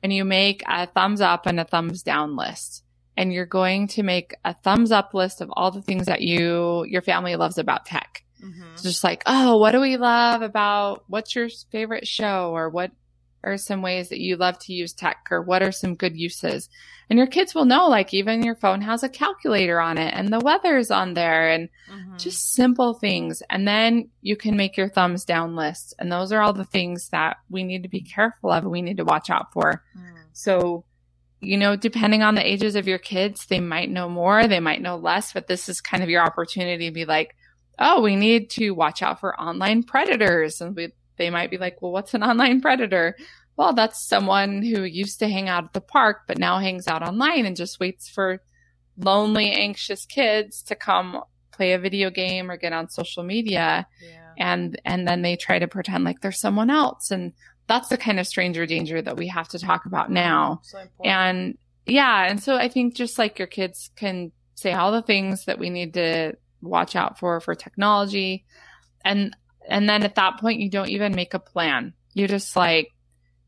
and 0.02 0.14
you 0.14 0.24
make 0.24 0.64
a 0.66 0.88
thumbs 0.88 1.20
up 1.20 1.46
and 1.46 1.60
a 1.60 1.66
thumbs 1.66 2.04
down 2.04 2.38
list. 2.38 2.86
And 3.18 3.34
you're 3.34 3.46
going 3.46 3.90
to 3.90 4.04
make 4.04 4.34
a 4.46 4.54
thumbs 4.54 4.94
up 4.94 5.14
list 5.14 5.42
of 5.42 5.52
all 5.52 5.72
the 5.72 5.82
things 5.82 6.06
that 6.06 6.22
you, 6.22 6.86
your 6.86 7.02
family 7.02 7.36
loves 7.36 7.58
about 7.58 7.86
tech. 7.86 8.24
Mm-hmm. 8.42 8.76
just 8.82 9.06
like, 9.06 9.24
oh, 9.26 9.58
what 9.58 9.72
do 9.72 9.80
we 9.80 9.96
love 9.96 10.42
about 10.42 11.06
what's 11.08 11.34
your 11.34 11.48
favorite 11.72 12.06
show 12.06 12.52
or 12.54 12.70
what 12.70 12.92
are 13.44 13.58
some 13.58 13.82
ways 13.82 14.10
that 14.10 14.20
you 14.20 14.38
love 14.38 14.58
to 14.60 14.74
use 14.74 14.94
tech 14.94 15.28
or 15.30 15.42
what 15.42 15.62
are 15.62 15.72
some 15.72 15.96
good 15.96 16.16
uses? 16.16 16.70
And 17.10 17.20
your 17.20 17.28
kids 17.28 17.54
will 17.54 17.66
know, 17.66 17.88
like 17.88 18.14
even 18.14 18.44
your 18.44 18.56
phone 18.56 18.82
has 18.82 19.04
a 19.04 19.10
calculator 19.10 19.80
on 19.80 19.98
it 19.98 20.14
and 20.14 20.30
the 20.30 20.40
weather's 20.40 20.92
on 20.92 21.14
there 21.14 21.50
and 21.50 21.70
mm-hmm. 21.92 22.18
just 22.18 22.54
simple 22.54 22.94
things. 22.94 23.44
And 23.50 23.68
then 23.68 24.10
you 24.22 24.36
can 24.36 24.56
make 24.56 24.78
your 24.78 24.90
thumbs 24.90 25.26
down 25.26 25.56
list. 25.56 25.94
And 26.00 26.12
those 26.12 26.32
are 26.32 26.42
all 26.42 26.54
the 26.54 26.64
things 26.64 27.10
that 27.10 27.38
we 27.50 27.64
need 27.64 27.84
to 27.84 27.90
be 27.90 28.02
careful 28.02 28.52
of. 28.52 28.64
We 28.64 28.82
need 28.82 28.98
to 28.98 29.06
watch 29.06 29.30
out 29.30 29.52
for. 29.52 29.84
Mm. 29.98 30.14
So, 30.32 30.86
you 31.42 31.58
know, 31.58 31.76
depending 31.76 32.24
on 32.24 32.36
the 32.36 32.52
ages 32.52 32.76
of 32.76 32.88
your 32.88 32.98
kids, 32.98 33.46
they 33.48 33.60
might 33.60 33.92
know 33.92 34.08
more, 34.10 34.48
they 34.48 34.62
might 34.62 34.82
know 34.82 34.96
less, 34.96 35.34
but 35.34 35.48
this 35.48 35.68
is 35.68 35.82
kind 35.82 36.02
of 36.02 36.10
your 36.10 36.24
opportunity 36.24 36.88
to 36.88 36.94
be 36.94 37.06
like, 37.06 37.36
oh, 37.80 38.02
we 38.02 38.16
need 38.16 38.50
to 38.52 38.72
watch 38.72 39.02
out 39.02 39.20
for 39.20 39.40
online 39.40 39.84
predators. 39.84 40.62
And 40.62 40.76
we, 40.76 40.94
they 41.18 41.30
might 41.30 41.52
be 41.52 41.58
like, 41.58 41.82
well, 41.82 41.92
what's 41.92 42.14
an 42.14 42.24
online 42.24 42.62
predator? 42.62 43.16
Well, 43.56 43.74
that's 43.74 44.08
someone 44.08 44.64
who 44.64 44.84
used 44.84 45.20
to 45.20 45.28
hang 45.28 45.48
out 45.48 45.66
at 45.66 45.74
the 45.74 45.82
park, 45.82 46.22
but 46.28 46.40
now 46.40 46.60
hangs 46.60 46.88
out 46.88 47.08
online 47.08 47.46
and 47.46 47.56
just 47.56 47.80
waits 47.80 48.10
for 48.10 48.42
lonely, 48.98 49.52
anxious 49.52 50.06
kids 50.06 50.64
to 50.64 50.76
come 50.76 51.22
play 51.52 51.74
a 51.74 51.80
video 51.80 52.10
game 52.10 52.50
or 52.50 52.58
get 52.58 52.74
on 52.74 52.90
social 52.90 53.24
media. 53.24 53.88
Yeah. 54.02 54.32
And, 54.38 54.82
and 54.86 55.08
then 55.08 55.22
they 55.22 55.36
try 55.36 55.60
to 55.60 55.68
pretend 55.68 56.04
like 56.04 56.22
they're 56.22 56.32
someone 56.32 56.72
else. 56.72 57.12
And 57.12 57.34
that's 57.68 57.90
the 57.90 57.98
kind 57.98 58.20
of 58.20 58.28
stranger 58.28 58.66
danger 58.66 59.02
that 59.02 59.18
we 59.18 59.28
have 59.28 59.48
to 59.50 59.60
talk 59.60 59.86
about 59.86 60.12
now. 60.12 60.62
So 60.64 60.80
and 61.04 61.58
yeah. 61.86 62.26
And 62.28 62.42
so 62.42 62.56
I 62.56 62.70
think 62.70 62.96
just 62.96 63.20
like 63.20 63.38
your 63.38 63.48
kids 63.48 63.92
can 63.96 64.32
say 64.56 64.74
all 64.74 64.92
the 64.92 65.02
things 65.02 65.46
that 65.46 65.60
we 65.60 65.70
need 65.70 65.94
to 65.94 66.34
watch 66.62 66.96
out 66.96 67.20
for, 67.20 67.40
for 67.40 67.54
technology. 67.54 68.46
And 69.06 69.36
and 69.68 69.88
then 69.88 70.04
at 70.04 70.16
that 70.16 70.40
point, 70.40 70.60
you 70.60 70.70
don't 70.70 70.90
even 70.90 71.16
make 71.16 71.34
a 71.34 71.40
plan. 71.40 71.94
You're 72.14 72.28
just 72.28 72.56
like, 72.56 72.90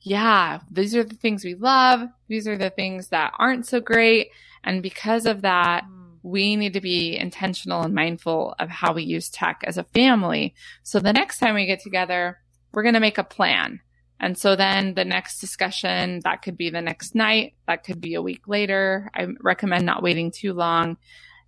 yeah, 0.01 0.60
these 0.71 0.95
are 0.95 1.04
the 1.04 1.15
things 1.15 1.43
we 1.43 1.56
love. 1.56 2.08
These 2.28 2.47
are 2.47 2.58
the 2.58 2.69
things 2.69 3.10
that 3.10 3.34
aren't 3.39 3.65
so 3.65 3.80
great. 3.80 4.30
And 4.63 4.84
because 4.84 5.25
of 5.25 5.41
that, 5.41 5.84
mm. 5.84 6.17
we 6.21 6.56
need 6.56 6.73
to 6.73 6.82
be 6.82 7.17
intentional 7.17 7.82
and 7.82 7.93
mindful 7.93 8.56
of 8.60 8.69
how 8.69 8.93
we 8.93 9.04
use 9.04 9.30
tech 9.30 9.62
as 9.65 9.78
a 9.78 9.84
family. 9.84 10.54
So 10.84 10.99
the 10.99 11.13
next 11.13 11.39
time 11.39 11.56
we 11.56 11.65
get 11.65 11.82
together, 11.82 12.39
we're 12.71 12.84
going 12.84 12.93
to 12.93 12.99
make 12.99 13.17
a 13.17 13.23
plan. 13.23 13.80
And 14.19 14.38
so 14.38 14.56
then 14.56 14.93
the 14.93 15.06
next 15.06 15.39
discussion, 15.39 16.21
that 16.23 16.41
could 16.41 16.56
be 16.56 16.69
the 16.69 16.82
next 16.82 17.15
night. 17.15 17.56
That 17.67 17.84
could 17.84 17.99
be 17.99 18.13
a 18.13 18.21
week 18.21 18.47
later. 18.47 19.10
I 19.13 19.28
recommend 19.41 19.86
not 19.86 20.04
waiting 20.04 20.32
too 20.32 20.54
long. 20.54 20.97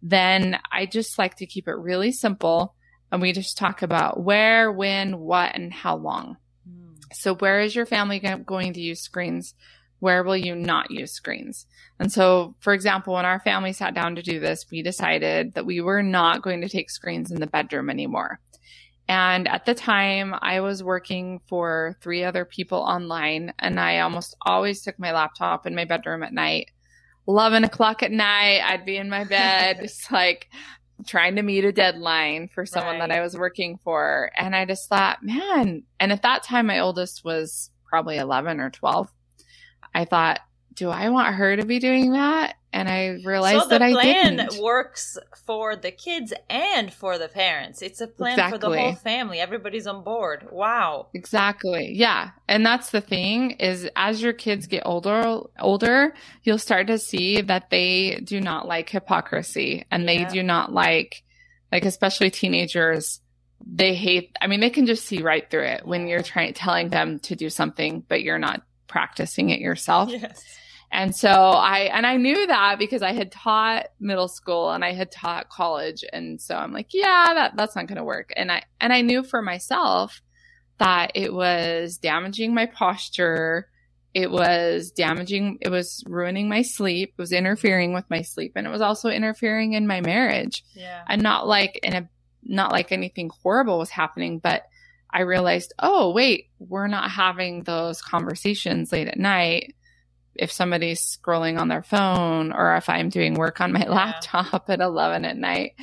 Then 0.02 0.60
I 0.72 0.86
just 0.86 1.18
like 1.18 1.36
to 1.36 1.46
keep 1.46 1.68
it 1.68 1.76
really 1.76 2.12
simple 2.12 2.76
and 3.12 3.22
we 3.22 3.32
just 3.32 3.58
talk 3.58 3.82
about 3.82 4.20
where, 4.20 4.72
when, 4.72 5.20
what, 5.20 5.56
and 5.56 5.74
how 5.74 5.96
long. 5.96 6.38
Mm. 6.70 6.98
So 7.14 7.36
where 7.36 7.60
is 7.62 7.76
your 7.76 7.86
family 7.86 8.20
going 8.20 8.74
to 8.74 8.82
use 8.82 9.02
screens? 9.02 9.54
Where 10.00 10.24
will 10.24 10.38
you 10.38 10.56
not 10.56 10.92
use 10.92 11.12
screens? 11.12 11.66
And 12.00 12.12
so, 12.12 12.56
for 12.60 12.74
example, 12.74 13.16
when 13.16 13.26
our 13.26 13.40
family 13.40 13.74
sat 13.74 13.96
down 13.96 14.16
to 14.16 14.22
do 14.22 14.40
this, 14.40 14.66
we 14.70 14.84
decided 14.84 15.54
that 15.54 15.66
we 15.66 15.82
were 15.82 16.04
not 16.04 16.44
going 16.44 16.62
to 16.62 16.70
take 16.70 16.90
screens 16.90 17.32
in 17.32 17.40
the 17.40 17.48
bedroom 17.48 17.90
anymore. 17.90 18.40
And 19.10 19.48
at 19.48 19.66
the 19.66 19.74
time, 19.74 20.36
I 20.42 20.60
was 20.60 20.84
working 20.84 21.40
for 21.48 21.96
three 22.02 22.24
other 22.24 22.44
people 22.44 22.80
online, 22.80 23.54
and 23.58 23.80
I 23.80 24.00
almost 24.00 24.36
always 24.42 24.82
took 24.82 25.00
my 25.00 25.14
laptop 25.14 25.66
in 25.66 25.76
my 25.76 25.86
bedroom 25.86 26.24
at 26.24 26.34
night. 26.34 26.72
11 27.28 27.64
o'clock 27.64 28.04
at 28.04 28.12
night, 28.12 28.62
I'd 28.64 28.86
be 28.86 28.98
in 28.98 29.10
my 29.10 29.24
bed, 29.24 29.80
just 29.82 30.12
like 30.12 30.50
trying 31.06 31.36
to 31.36 31.44
meet 31.44 31.66
a 31.66 31.72
deadline 31.72 32.48
for 32.48 32.66
someone 32.66 33.00
right. 33.00 33.10
that 33.10 33.18
I 33.18 33.22
was 33.22 33.38
working 33.38 33.80
for. 33.84 34.32
And 34.36 34.56
I 34.56 34.66
just 34.66 34.90
thought, 34.90 35.24
man, 35.24 35.84
and 36.00 36.12
at 36.12 36.24
that 36.24 36.44
time, 36.44 36.68
my 36.68 36.80
oldest 36.80 37.24
was 37.24 37.70
probably 37.86 38.18
11 38.18 38.60
or 38.60 38.70
12. 38.70 39.12
I 39.94 40.06
thought, 40.06 40.42
do 40.74 40.90
I 40.90 41.10
want 41.10 41.36
her 41.36 41.56
to 41.56 41.66
be 41.66 41.80
doing 41.80 42.12
that? 42.12 42.56
And 42.74 42.90
I 42.90 43.20
realized 43.24 43.64
so 43.64 43.70
that 43.70 43.82
I 43.82 43.94
didn't. 43.94 44.38
the 44.38 44.46
plan 44.46 44.64
works 44.64 45.18
for 45.46 45.76
the 45.76 45.92
kids 45.92 46.34
and 46.50 46.94
for 46.94 47.18
the 47.18 47.28
parents. 47.28 47.82
It's 47.82 48.02
a 48.02 48.08
plan 48.08 48.34
exactly. 48.34 48.60
for 48.60 48.70
the 48.70 48.80
whole 48.80 48.94
family. 48.96 49.40
Everybody's 49.40 49.88
on 49.88 50.04
board. 50.04 50.50
Wow. 50.52 51.08
Exactly. 51.14 51.94
Yeah. 51.94 52.32
And 52.48 52.66
that's 52.66 52.92
the 52.92 53.02
thing 53.02 53.52
is 53.52 53.90
as 53.96 54.22
your 54.22 54.34
kids 54.34 54.68
get 54.68 54.84
older, 54.86 55.42
older, 55.60 56.14
you'll 56.44 56.58
start 56.58 56.88
to 56.88 56.98
see 56.98 57.42
that 57.42 57.70
they 57.70 58.20
do 58.24 58.42
not 58.42 58.68
like 58.68 58.90
hypocrisy 58.90 59.86
and 59.90 60.08
they 60.08 60.20
yeah. 60.20 60.30
do 60.30 60.44
not 60.44 60.72
like, 60.72 61.24
like 61.72 61.86
especially 61.86 62.30
teenagers 62.30 63.22
they 63.66 63.96
hate, 63.96 64.36
I 64.40 64.48
mean, 64.48 64.60
they 64.60 64.70
can 64.70 64.86
just 64.86 65.06
see 65.06 65.22
right 65.22 65.50
through 65.50 65.66
it 65.66 65.86
when 65.86 66.08
you're 66.08 66.22
trying, 66.22 66.54
telling 66.54 66.90
them 66.90 67.20
to 67.22 67.36
do 67.36 67.50
something, 67.50 68.04
but 68.08 68.22
you're 68.22 68.40
not 68.40 68.62
practicing 68.88 69.50
it 69.50 69.60
yourself. 69.60 70.10
Yes. 70.12 70.44
And 70.92 71.16
so 71.16 71.30
I, 71.30 71.90
and 71.94 72.06
I 72.06 72.16
knew 72.18 72.48
that 72.48 72.80
because 72.80 73.02
I 73.02 73.12
had 73.12 73.32
taught 73.32 73.88
middle 74.00 74.28
school 74.28 74.72
and 74.72 74.86
I 74.86 74.94
had 74.94 75.12
taught 75.12 75.50
college. 75.50 76.04
And 76.14 76.42
so 76.42 76.56
I'm 76.56 76.72
like, 76.72 76.94
yeah, 76.94 77.34
that, 77.34 77.56
that's 77.56 77.76
not 77.76 77.88
going 77.88 77.98
to 77.98 78.04
work. 78.04 78.32
And 78.36 78.52
I, 78.52 78.64
and 78.80 78.94
I 78.94 79.02
knew 79.02 79.24
for 79.24 79.42
myself 79.42 80.22
that 80.78 81.12
it 81.16 81.34
was 81.34 81.98
damaging 81.98 82.54
my 82.54 82.68
posture. 82.68 83.68
It 84.14 84.32
was 84.32 84.92
damaging, 84.92 85.58
it 85.62 85.70
was 85.70 86.04
ruining 86.08 86.48
my 86.48 86.62
sleep. 86.62 87.14
It 87.18 87.22
was 87.22 87.34
interfering 87.34 87.94
with 87.94 88.06
my 88.10 88.22
sleep 88.22 88.54
and 88.56 88.66
it 88.66 88.72
was 88.72 88.82
also 88.82 89.10
interfering 89.10 89.74
in 89.74 89.88
my 89.88 90.00
marriage. 90.02 90.64
Yeah. 90.74 91.04
And 91.08 91.22
not 91.22 91.48
like 91.48 91.80
in 91.84 91.94
a, 91.96 92.10
not 92.44 92.72
like 92.72 92.94
anything 92.94 93.30
horrible 93.44 93.78
was 93.78 93.90
happening, 93.90 94.40
but 94.40 94.64
I 95.12 95.22
realized, 95.22 95.74
oh, 95.80 96.12
wait, 96.12 96.50
we're 96.60 96.88
not 96.88 97.12
having 97.12 97.64
those 97.64 98.02
conversations 98.02 98.92
late 98.92 99.08
at 99.08 99.18
night 99.18 99.76
if 100.40 100.52
somebody's 100.52 101.02
scrolling 101.02 101.60
on 101.60 101.68
their 101.68 101.84
phone 101.84 102.52
or 102.52 102.76
if 102.76 102.90
I'm 102.90 103.10
doing 103.10 103.34
work 103.34 103.62
on 103.62 103.74
my 103.74 103.82
yeah. 103.82 103.90
laptop 103.92 104.70
at 104.70 104.80
11 104.80 105.26
at 105.26 105.38
night. 105.38 105.74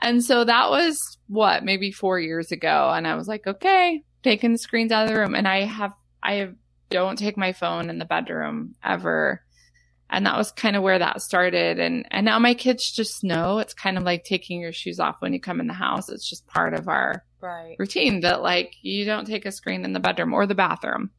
And 0.00 0.24
so 0.24 0.44
that 0.44 0.70
was 0.70 1.18
what, 1.28 1.64
maybe 1.64 1.92
four 1.92 2.18
years 2.18 2.52
ago. 2.52 2.90
And 2.94 3.06
I 3.06 3.14
was 3.14 3.28
like, 3.28 3.46
okay, 3.46 4.02
taking 4.22 4.52
the 4.52 4.58
screens 4.58 4.92
out 4.92 5.06
of 5.06 5.14
the 5.14 5.20
room. 5.20 5.34
And 5.34 5.46
I 5.46 5.64
have, 5.64 5.92
I 6.22 6.50
don't 6.90 7.18
take 7.18 7.36
my 7.36 7.52
phone 7.52 7.90
in 7.90 7.98
the 7.98 8.04
bedroom 8.04 8.74
ever. 8.82 9.42
And 10.10 10.24
that 10.24 10.38
was 10.38 10.52
kind 10.52 10.74
of 10.74 10.82
where 10.82 10.98
that 10.98 11.20
started. 11.20 11.78
And, 11.78 12.06
and 12.10 12.24
now 12.24 12.38
my 12.38 12.54
kids 12.54 12.90
just 12.90 13.22
know 13.22 13.58
it's 13.58 13.74
kind 13.74 13.98
of 13.98 14.04
like 14.04 14.24
taking 14.24 14.60
your 14.60 14.72
shoes 14.72 14.98
off 14.98 15.16
when 15.20 15.34
you 15.34 15.40
come 15.40 15.60
in 15.60 15.66
the 15.66 15.74
house. 15.74 16.08
It's 16.08 16.28
just 16.28 16.46
part 16.46 16.72
of 16.72 16.88
our 16.88 17.24
right. 17.40 17.76
routine 17.78 18.20
that 18.20 18.42
like 18.42 18.76
you 18.82 19.04
don't 19.04 19.26
take 19.26 19.46
a 19.46 19.52
screen 19.52 19.84
in 19.84 19.92
the 19.92 20.00
bedroom 20.00 20.32
or 20.32 20.46
the 20.46 20.54
bathroom. 20.54 21.10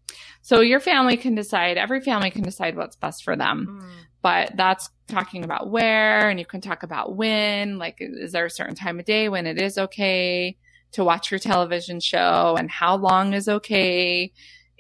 So 0.42 0.62
your 0.62 0.80
family 0.80 1.18
can 1.18 1.36
decide, 1.36 1.78
every 1.78 2.02
family 2.02 2.32
can 2.32 2.44
decide 2.44 2.76
what's 2.76 2.96
best 2.96 3.24
for 3.24 3.36
them. 3.36 3.82
Mm. 3.82 3.90
But 4.22 4.52
that's 4.56 4.90
talking 5.08 5.44
about 5.44 5.70
where 5.70 6.30
and 6.30 6.40
you 6.40 6.46
can 6.46 6.62
talk 6.62 6.84
about 6.84 7.16
when, 7.16 7.78
like, 7.78 7.98
is 8.00 8.32
there 8.34 8.46
a 8.46 8.50
certain 8.50 8.76
time 8.76 9.00
of 9.00 9.06
day 9.06 9.30
when 9.30 9.48
it 9.48 9.62
is 9.62 9.78
okay 9.78 10.58
to 10.92 11.04
watch 11.04 11.32
your 11.32 11.40
television 11.40 12.00
show 12.00 12.56
and 12.58 12.70
how 12.70 12.98
long 12.98 13.34
is 13.34 13.48
okay? 13.48 14.34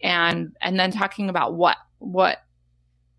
And, 0.04 0.56
and 0.62 0.80
then 0.80 0.91
talking 0.91 1.30
about 1.30 1.54
what, 1.54 1.78
what 1.99 2.39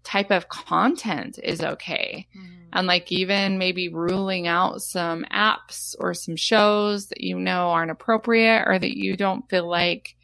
type 0.02 0.30
of 0.30 0.48
content 0.48 1.38
is 1.42 1.62
okay. 1.62 2.26
Mm 2.36 2.60
and 2.72 2.86
like 2.86 3.10
even 3.10 3.58
maybe 3.58 3.88
ruling 3.88 4.46
out 4.46 4.82
some 4.82 5.24
apps 5.32 5.94
or 5.98 6.14
some 6.14 6.36
shows 6.36 7.06
that 7.08 7.20
you 7.20 7.38
know 7.38 7.70
aren't 7.70 7.90
appropriate 7.90 8.64
or 8.66 8.78
that 8.78 8.96
you 8.96 9.16
don't 9.16 9.48
feel 9.48 9.68
like 9.68 10.16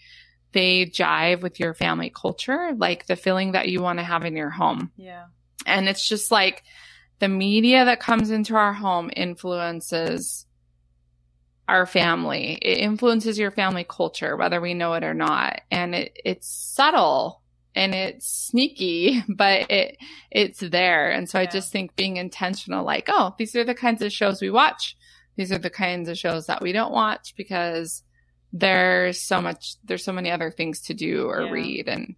they 0.53 0.87
jive 0.87 1.43
with 1.43 1.61
your 1.61 1.75
family 1.75 2.11
culture, 2.15 2.73
like 2.77 3.07
the 3.07 3.17
feeling 3.17 3.53
that 3.53 3.69
you 3.69 3.83
want 3.83 3.99
to 3.99 4.05
have 4.05 4.25
in 4.25 4.37
your 4.37 4.51
home. 4.51 4.91
Yeah. 4.97 5.27
And 5.67 5.89
it's 5.89 6.09
just 6.09 6.31
like 6.31 6.63
the 7.19 7.29
media 7.29 7.85
that 7.85 8.01
comes 8.01 8.31
into 8.31 8.55
our 8.55 8.73
home 8.73 9.11
influences 9.15 10.47
our 11.69 11.85
family. 11.85 12.59
It 12.63 12.79
influences 12.79 13.39
your 13.41 13.51
family 13.51 13.85
culture, 13.87 14.37
whether 14.37 14.61
we 14.61 14.73
know 14.73 14.95
it 14.95 15.03
or 15.03 15.15
not. 15.15 15.63
And 15.71 15.97
it, 15.97 16.17
it's 16.25 16.49
subtle 16.49 17.43
and 17.77 17.95
it's 17.95 18.27
sneaky, 18.27 19.23
but 19.29 19.71
it 19.71 19.99
it's 20.31 20.61
there. 20.61 21.11
And 21.11 21.29
so 21.29 21.39
yeah. 21.39 21.43
I 21.43 21.47
just 21.47 21.71
think 21.71 21.95
being 21.95 22.17
intentional, 22.17 22.85
like, 22.85 23.09
oh, 23.09 23.35
these 23.39 23.55
are 23.55 23.65
the 23.65 23.75
kinds 23.75 24.03
of 24.03 24.13
shows 24.13 24.41
we 24.41 24.51
watch. 24.51 24.97
These 25.37 25.53
are 25.53 25.59
the 25.59 25.71
kinds 25.71 26.09
of 26.09 26.19
shows 26.19 26.47
that 26.47 26.63
we 26.63 26.73
don't 26.73 26.93
watch 26.93 27.35
because 27.37 28.03
there's 28.53 29.21
so 29.21 29.41
much 29.43 29.77
there's 29.85 30.05
so 30.05 30.13
many 30.13 30.31
other 30.31 30.51
things 30.51 30.81
to 30.81 30.95
do 30.95 31.27
or 31.27 31.43
yeah. 31.43 31.51
read 31.51 31.89
and 31.89 32.15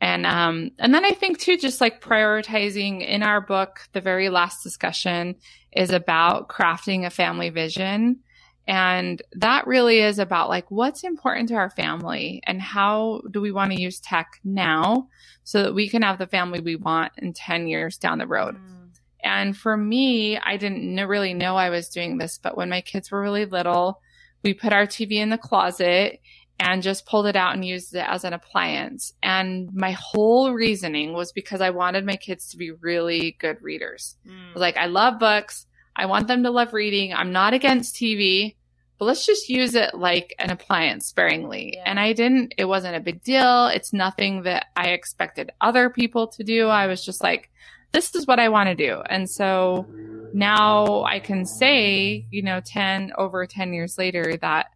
and 0.00 0.24
um 0.24 0.70
and 0.78 0.94
then 0.94 1.04
I 1.04 1.10
think 1.12 1.38
too 1.38 1.56
just 1.56 1.80
like 1.80 2.00
prioritizing 2.00 3.04
in 3.04 3.22
our 3.22 3.40
book 3.40 3.80
the 3.92 4.00
very 4.00 4.28
last 4.28 4.62
discussion 4.62 5.34
is 5.72 5.90
about 5.90 6.48
crafting 6.48 7.04
a 7.04 7.10
family 7.10 7.48
vision 7.48 8.20
and 8.66 9.20
that 9.32 9.66
really 9.66 10.00
is 10.00 10.18
about 10.18 10.48
like 10.48 10.70
what's 10.70 11.04
important 11.04 11.48
to 11.50 11.54
our 11.54 11.70
family 11.70 12.42
and 12.46 12.62
how 12.62 13.20
do 13.30 13.40
we 13.40 13.52
want 13.52 13.72
to 13.72 13.80
use 13.80 14.00
tech 14.00 14.40
now 14.42 15.08
so 15.42 15.62
that 15.62 15.74
we 15.74 15.88
can 15.88 16.02
have 16.02 16.18
the 16.18 16.26
family 16.26 16.60
we 16.60 16.76
want 16.76 17.12
in 17.18 17.34
10 17.34 17.66
years 17.66 17.98
down 17.98 18.18
the 18.18 18.26
road. 18.26 18.56
Mm. 18.56 18.84
And 19.22 19.56
for 19.56 19.76
me, 19.76 20.38
I 20.38 20.56
didn't 20.56 20.96
really 20.96 21.34
know 21.34 21.56
I 21.56 21.70
was 21.70 21.88
doing 21.88 22.18
this, 22.18 22.38
but 22.38 22.56
when 22.56 22.68
my 22.68 22.80
kids 22.80 23.10
were 23.10 23.20
really 23.20 23.46
little, 23.46 24.00
we 24.42 24.54
put 24.54 24.72
our 24.72 24.86
TV 24.86 25.12
in 25.12 25.30
the 25.30 25.38
closet 25.38 26.20
and 26.60 26.82
just 26.82 27.06
pulled 27.06 27.26
it 27.26 27.36
out 27.36 27.54
and 27.54 27.64
used 27.64 27.94
it 27.94 28.04
as 28.06 28.24
an 28.24 28.32
appliance. 28.32 29.12
And 29.22 29.72
my 29.74 29.92
whole 29.92 30.52
reasoning 30.52 31.12
was 31.12 31.32
because 31.32 31.60
I 31.60 31.70
wanted 31.70 32.06
my 32.06 32.16
kids 32.16 32.48
to 32.50 32.56
be 32.56 32.70
really 32.70 33.36
good 33.40 33.60
readers. 33.60 34.16
Mm. 34.26 34.56
like, 34.56 34.76
I 34.76 34.86
love 34.86 35.18
books. 35.18 35.66
I 35.96 36.06
want 36.06 36.28
them 36.28 36.42
to 36.42 36.50
love 36.50 36.72
reading. 36.72 37.14
I'm 37.14 37.32
not 37.32 37.54
against 37.54 37.94
TV, 37.94 38.56
but 38.98 39.06
let's 39.06 39.26
just 39.26 39.48
use 39.48 39.74
it 39.74 39.94
like 39.94 40.34
an 40.38 40.50
appliance 40.50 41.06
sparingly. 41.06 41.74
Yeah. 41.76 41.84
And 41.86 42.00
I 42.00 42.12
didn't, 42.12 42.54
it 42.58 42.64
wasn't 42.64 42.96
a 42.96 43.00
big 43.00 43.22
deal. 43.22 43.66
It's 43.68 43.92
nothing 43.92 44.42
that 44.42 44.66
I 44.76 44.88
expected 44.88 45.52
other 45.60 45.90
people 45.90 46.28
to 46.28 46.44
do. 46.44 46.68
I 46.68 46.86
was 46.86 47.04
just 47.04 47.22
like, 47.22 47.50
this 47.92 48.14
is 48.14 48.26
what 48.26 48.40
I 48.40 48.48
want 48.48 48.68
to 48.68 48.74
do. 48.74 49.02
And 49.08 49.30
so 49.30 49.86
now 50.32 51.04
I 51.04 51.20
can 51.20 51.46
say, 51.46 52.26
you 52.30 52.42
know, 52.42 52.60
10 52.60 53.12
over 53.16 53.46
10 53.46 53.72
years 53.72 53.96
later 53.96 54.36
that 54.40 54.66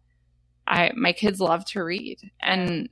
I, 0.65 0.91
my 0.95 1.11
kids 1.11 1.41
love 1.41 1.65
to 1.65 1.83
read. 1.83 2.19
And 2.39 2.87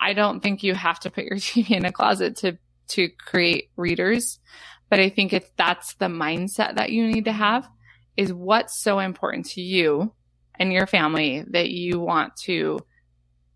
I 0.00 0.14
don't 0.14 0.40
think 0.40 0.64
you 0.64 0.74
have 0.74 0.98
to 1.00 1.10
put 1.10 1.24
your 1.24 1.36
TV 1.36 1.76
in 1.76 1.84
a 1.84 1.92
closet 1.92 2.36
to, 2.38 2.58
to 2.88 3.08
create 3.08 3.70
readers. 3.76 4.40
But 4.90 5.00
I 5.00 5.08
think 5.08 5.32
if 5.32 5.54
that's 5.56 5.94
the 5.94 6.06
mindset 6.06 6.76
that 6.76 6.90
you 6.90 7.06
need 7.06 7.26
to 7.26 7.32
have 7.32 7.68
is 8.16 8.32
what's 8.32 8.78
so 8.78 8.98
important 8.98 9.46
to 9.50 9.60
you 9.60 10.12
and 10.54 10.72
your 10.72 10.86
family 10.86 11.44
that 11.50 11.70
you 11.70 12.00
want 12.00 12.36
to 12.44 12.80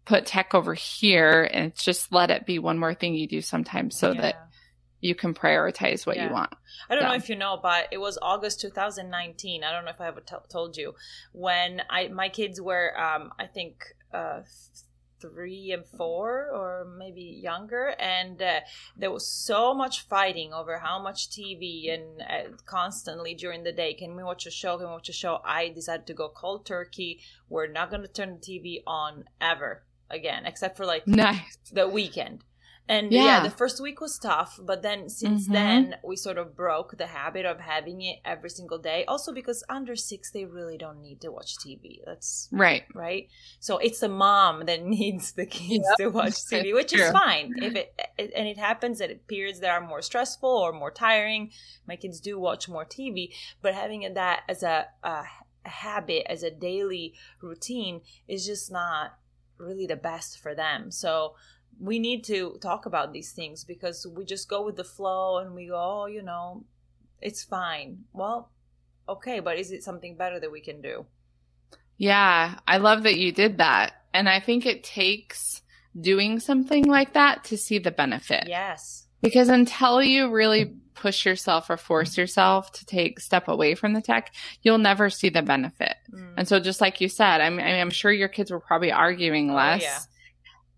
put 0.05 0.27
tech 0.27 0.55
over 0.55 0.75
here 0.75 1.49
and 1.53 1.75
just 1.75 2.12
let 2.12 2.31
it 2.31 2.47
be 2.47 2.59
one 2.59 2.79
more 2.79 2.95
thing 2.95 3.14
you 3.14 3.27
do 3.27 3.40
sometimes 3.40 3.97
so 3.97 4.12
yeah. 4.12 4.21
that 4.21 4.49
you 5.01 5.14
can 5.14 5.35
prioritize 5.35 6.07
what 6.07 6.16
yeah. 6.16 6.29
you 6.29 6.33
want. 6.33 6.55
I 6.88 6.95
don't 6.95 7.05
know 7.05 7.14
if 7.14 7.29
you 7.29 7.37
know, 7.37 7.59
but 7.61 7.88
it 7.90 7.99
was 7.99 8.18
August 8.23 8.61
2019. 8.61 9.64
I 9.64 9.73
don't 9.73 9.85
know 9.85 9.90
if 9.90 10.01
I 10.01 10.07
ever 10.07 10.21
t- 10.21 10.37
told 10.49 10.77
you 10.77 10.95
when 11.33 11.83
I 11.90 12.09
my 12.09 12.29
kids 12.29 12.61
were 12.61 12.99
um 12.99 13.33
I 13.38 13.47
think 13.47 13.83
uh 14.14 14.42
three 15.23 15.73
and 15.73 15.85
four 15.97 16.49
or 16.53 16.87
maybe 16.99 17.23
younger 17.23 17.95
and 17.99 18.43
uh, 18.43 18.61
there 18.97 19.11
was 19.11 19.27
so 19.27 19.73
much 19.73 20.03
fighting 20.09 20.53
over 20.53 20.79
how 20.79 21.03
much 21.03 21.31
tv 21.31 21.93
and 21.93 22.23
uh, 22.23 22.57
constantly 22.67 23.35
during 23.35 23.63
the 23.63 23.73
day 23.73 23.95
can 23.95 24.17
we 24.17 24.23
watch 24.23 24.47
a 24.47 24.51
show? 24.51 24.77
Can 24.77 24.87
we 24.87 24.93
watch 24.93 25.09
a 25.09 25.13
show? 25.13 25.41
I 25.45 25.69
decided 25.69 26.07
to 26.07 26.15
go 26.15 26.29
cold 26.29 26.67
turkey. 26.67 27.21
We're 27.49 27.67
not 27.67 27.91
going 27.91 28.03
to 28.03 28.09
turn 28.09 28.39
the 28.39 28.47
tv 28.47 28.83
on 28.87 29.25
ever 29.41 29.85
again 30.11 30.45
except 30.47 30.77
for 30.77 30.85
like 30.85 31.07
nice. 31.07 31.59
the 31.73 31.89
weekend 31.89 32.45
and 32.88 33.12
yeah. 33.12 33.25
yeah. 33.25 33.42
the 33.42 33.51
first 33.51 33.81
week 33.81 34.01
was 34.01 34.18
tough, 34.18 34.59
but 34.61 34.83
then 34.83 35.09
since 35.09 35.45
mm-hmm. 35.45 35.53
then 35.53 35.97
we 36.05 36.16
sort 36.16 36.37
of 36.37 36.57
broke 36.57 36.99
the 36.99 37.07
habit 37.07 37.47
of 37.47 37.61
having 37.61 38.03
it 38.03 38.18
every 38.25 38.51
single 38.51 38.79
day. 38.79 39.05
Also 39.07 39.33
because 39.33 39.62
under 39.68 39.95
six 39.95 40.31
they 40.33 40.45
really 40.45 40.77
don't 40.77 41.01
need 41.01 41.21
to 41.21 41.31
watch 41.31 41.57
TV. 41.57 42.01
That's 42.05 42.49
right, 42.51 42.85
right. 42.92 43.29
So 43.61 43.79
it's 43.79 44.01
the 44.01 44.09
mom 44.09 44.66
that 44.66 44.83
needs 44.85 45.33
the 45.33 45.47
kids 45.47 45.87
yep. 45.88 45.99
to 45.99 46.09
watch 46.09 46.33
TV, 46.51 46.75
which 46.75 46.92
is 46.92 47.11
fine 47.12 47.55
if 47.62 47.77
it, 47.77 47.95
it, 48.18 48.33
and 48.35 48.49
it 48.49 48.59
happens 48.59 49.01
at 49.01 49.27
periods 49.29 49.61
that 49.61 49.71
are 49.71 49.87
more 49.87 50.03
stressful 50.03 50.51
or 50.51 50.73
more 50.73 50.90
tiring. 50.90 51.51
My 51.87 51.97
kids 51.97 52.21
do 52.21 52.38
watch 52.38 52.68
more 52.68 52.85
TV, 52.85 53.33
but 53.62 53.75
having 53.75 54.12
that 54.14 54.42
as 54.49 54.64
a, 54.64 54.87
a 55.05 55.23
habit, 55.64 56.31
as 56.31 56.42
a 56.42 56.51
daily 56.51 57.14
routine, 57.40 58.01
is 58.27 58.45
just 58.45 58.73
not 58.73 59.18
really 59.59 59.87
the 59.87 59.97
best 59.97 60.40
for 60.40 60.55
them. 60.55 60.90
So 60.90 61.35
we 61.81 61.99
need 61.99 62.25
to 62.25 62.59
talk 62.61 62.87
about 62.87 63.13
these 63.13 63.33
things 63.33 63.65
because 63.65 64.07
we 64.07 64.25
just 64.25 64.49
go 64.49 64.65
with 64.65 64.77
the 64.77 64.85
flow 64.85 65.39
and 65.39 65.55
we 65.55 65.67
go, 65.67 65.77
oh, 65.77 66.07
you 66.07 66.23
know, 66.23 66.65
it's 67.21 67.43
fine. 67.43 68.05
Well, 68.13 68.51
okay, 69.09 69.41
but 69.41 69.59
is 69.59 69.73
it 69.73 69.83
something 69.83 70.17
better 70.17 70.39
that 70.41 70.53
we 70.53 70.61
can 70.61 70.81
do? 70.81 71.07
Yeah, 71.97 72.59
I 72.67 72.79
love 72.79 73.05
that 73.05 73.19
you 73.19 73.33
did 73.33 73.59
that. 73.59 73.95
And 74.15 74.29
I 74.29 74.41
think 74.41 74.67
it 74.67 74.85
takes 74.85 75.63
doing 75.99 76.41
something 76.41 76.85
like 76.85 77.15
that 77.15 77.45
to 77.45 77.57
see 77.57 77.79
the 77.79 77.91
benefit. 77.91 78.45
Yes. 78.47 79.07
Because 79.21 79.49
until 79.49 80.03
you 80.03 80.31
really 80.31 80.75
push 80.95 81.25
yourself 81.25 81.71
or 81.71 81.77
force 81.77 82.19
yourself 82.19 82.71
to 82.73 82.85
take 82.85 83.19
step 83.21 83.49
away 83.49 83.75
from 83.75 83.93
the 83.93 84.03
tech, 84.03 84.33
you'll 84.63 84.79
never 84.79 85.11
see 85.11 85.29
the 85.29 85.43
benefit. 85.43 85.97
Mm. 86.13 86.35
And 86.39 86.49
so 86.49 86.61
just 86.61 86.81
like 86.81 87.01
you 87.01 87.09
said, 87.09 87.41
I'm, 87.41 87.59
I'm 87.59 87.91
sure 87.91 88.13
your 88.13 88.29
kids 88.29 88.51
were 88.51 88.61
probably 88.61 88.93
arguing 88.93 89.51
oh, 89.51 89.55
less. 89.55 89.83
Oh, 89.83 89.85
yeah 89.85 89.99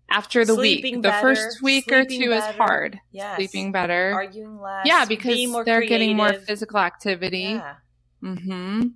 after 0.09 0.45
the 0.45 0.53
sleeping 0.53 0.95
week. 0.95 1.03
Better, 1.03 1.29
the 1.29 1.35
first 1.35 1.61
week 1.61 1.91
or 1.91 2.05
two 2.05 2.29
better. 2.29 2.49
is 2.49 2.55
hard. 2.55 2.99
Yes. 3.11 3.37
Sleeping 3.37 3.71
better. 3.71 4.11
Arguing 4.13 4.59
less. 4.59 4.85
Yeah, 4.85 5.05
because 5.05 5.35
they're 5.35 5.63
creative. 5.63 5.89
getting 5.89 6.17
more 6.17 6.33
physical 6.33 6.79
activity. 6.79 7.59
Yeah. 7.59 7.75
Mm-hmm. 8.23 8.87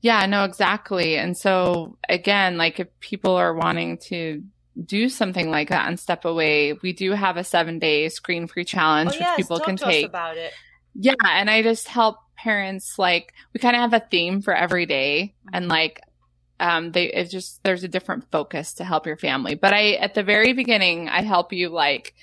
Yeah, 0.00 0.26
no, 0.26 0.44
exactly. 0.44 1.16
And 1.16 1.36
so 1.36 1.96
again, 2.08 2.56
like 2.56 2.80
if 2.80 2.88
people 3.00 3.34
are 3.36 3.54
wanting 3.54 3.98
to 4.08 4.42
do 4.84 5.08
something 5.08 5.50
like 5.50 5.68
that 5.68 5.86
and 5.86 5.98
step 5.98 6.24
away, 6.24 6.72
we 6.74 6.92
do 6.92 7.12
have 7.12 7.36
a 7.36 7.44
seven 7.44 7.78
day 7.78 8.08
screen 8.08 8.46
free 8.46 8.64
challenge 8.64 9.12
oh, 9.12 9.18
yes. 9.18 9.30
which 9.38 9.44
people 9.44 9.58
Talk 9.58 9.66
can 9.66 9.76
take. 9.76 10.06
about 10.06 10.36
it. 10.36 10.52
Yeah, 10.94 11.14
and 11.24 11.48
I 11.48 11.62
just 11.62 11.88
help 11.88 12.18
parents 12.36 12.98
like 12.98 13.32
we 13.54 13.60
kind 13.60 13.76
of 13.76 13.80
have 13.80 13.94
a 13.94 14.04
theme 14.10 14.42
for 14.42 14.54
every 14.54 14.86
day 14.86 15.34
and 15.52 15.68
like 15.68 16.00
um 16.62 16.92
they 16.92 17.06
it's 17.12 17.30
just 17.30 17.62
there's 17.64 17.84
a 17.84 17.88
different 17.88 18.30
focus 18.30 18.72
to 18.74 18.84
help 18.84 19.06
your 19.06 19.16
family. 19.16 19.54
But 19.54 19.74
I 19.74 19.92
at 19.94 20.14
the 20.14 20.22
very 20.22 20.52
beginning 20.52 21.08
I 21.08 21.22
help 21.22 21.52
you 21.52 21.68
like 21.68 22.14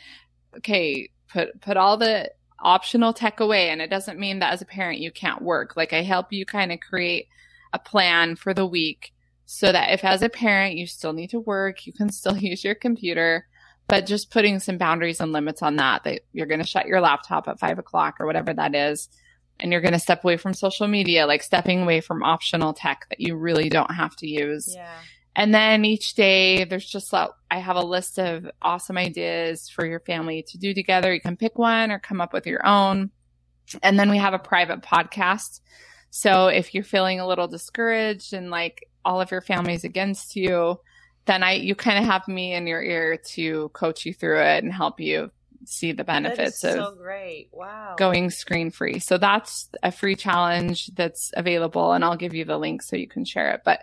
okay, 0.58 1.10
put 1.32 1.62
put 1.62 1.78
all 1.78 1.98
the 1.98 2.32
optional 2.62 3.14
tech 3.14 3.40
away 3.40 3.70
and 3.70 3.82
it 3.82 3.90
doesn't 3.90 4.20
mean 4.20 4.40
that 4.40 4.54
as 4.54 4.62
a 4.62 4.66
parent 4.66 5.00
you 5.00 5.12
can't 5.12 5.42
work. 5.42 5.76
Like 5.78 5.94
I 5.94 6.02
help 6.02 6.32
you 6.34 6.46
kind 6.46 6.72
of 6.72 6.80
create 6.80 7.28
a 7.74 7.80
plan 7.80 8.36
for 8.36 8.54
the 8.54 8.66
week 8.66 9.14
so 9.46 9.72
that 9.72 9.92
if 9.92 10.04
as 10.04 10.22
a 10.22 10.30
parent 10.30 10.76
you 10.76 10.88
still 10.88 11.14
need 11.14 11.32
to 11.32 11.40
work, 11.40 11.86
you 11.86 11.94
can 11.94 12.10
still 12.10 12.38
use 12.52 12.64
your 12.64 12.76
computer, 12.76 13.48
but 13.88 14.06
just 14.06 14.32
putting 14.32 14.60
some 14.60 14.78
boundaries 14.78 15.20
and 15.20 15.32
limits 15.32 15.62
on 15.62 15.78
that, 15.78 16.04
that 16.04 16.22
you're 16.32 16.48
going 16.48 16.62
to 16.62 16.68
shut 16.68 16.86
your 16.86 17.02
laptop 17.02 17.48
at 17.48 17.60
five 17.60 17.80
o'clock 17.80 18.18
or 18.20 18.26
whatever 18.26 18.54
that 18.54 18.76
is. 18.76 19.10
And 19.60 19.72
you're 19.72 19.82
going 19.82 19.94
to 19.94 20.00
step 20.00 20.24
away 20.24 20.38
from 20.38 20.54
social 20.54 20.88
media, 20.88 21.28
like 21.28 21.44
stepping 21.44 21.82
away 21.82 22.02
from 22.02 22.24
optional 22.24 22.74
tech 22.74 23.06
that 23.10 23.20
you 23.20 23.36
really 23.36 23.70
don't 23.70 23.92
have 23.92 24.16
to 24.18 24.28
use. 24.28 24.74
Yeah. 24.74 24.98
And 25.36 25.54
then 25.54 25.86
each 25.86 26.16
day 26.16 26.64
there's 26.64 26.90
just, 26.90 27.14
I 27.14 27.30
have 27.60 27.76
a 27.76 27.86
list 27.86 28.20
of 28.20 28.50
awesome 28.62 28.98
ideas 28.98 29.70
for 29.70 29.86
your 29.86 30.00
family 30.00 30.44
to 30.50 30.58
do 30.58 30.74
together. 30.74 31.14
You 31.14 31.22
can 31.22 31.38
pick 31.38 31.58
one 31.58 31.92
or 31.92 32.00
come 32.00 32.22
up 32.22 32.34
with 32.34 32.48
your 32.48 32.66
own. 32.66 33.12
And 33.84 34.00
then 34.00 34.10
we 34.10 34.18
have 34.18 34.34
a 34.34 34.40
private 34.40 34.82
podcast 34.82 35.60
so 36.12 36.48
if 36.48 36.74
you're 36.74 36.84
feeling 36.84 37.20
a 37.20 37.28
little 37.28 37.48
discouraged 37.48 38.34
and 38.34 38.50
like 38.50 38.88
all 39.06 39.22
of 39.22 39.32
your 39.32 39.42
family's 39.42 39.84
against 39.84 40.36
you, 40.36 40.80
then 41.26 41.44
I 41.44 41.54
you 41.54 41.76
kind 41.76 42.00
of 42.00 42.06
have 42.06 42.28
me 42.28 42.54
in 42.54 42.68
your 42.68 42.82
ear 42.82 43.18
to 43.34 43.70
coach 43.70 44.06
you 44.06 44.14
through 44.14 44.42
it 44.42 44.64
and 44.64 44.74
help 44.74 45.00
you 45.00 45.32
see 45.66 45.92
the 45.92 46.04
benefits 46.04 46.64
of 46.64 46.74
so 46.74 46.96
great. 46.96 47.50
Wow. 47.52 47.96
going 47.98 48.30
screen 48.30 48.72
free. 48.72 49.00
So 49.00 49.18
that's 49.18 49.70
a 49.84 49.92
free 49.92 50.16
challenge 50.16 50.88
that's 50.96 51.32
available 51.36 51.92
and 51.94 52.04
I'll 52.04 52.18
give 52.18 52.34
you 52.34 52.46
the 52.46 52.58
link 52.58 52.82
so 52.82 52.96
you 52.96 53.08
can 53.08 53.26
share 53.26 53.52
it. 53.52 53.62
But 53.64 53.82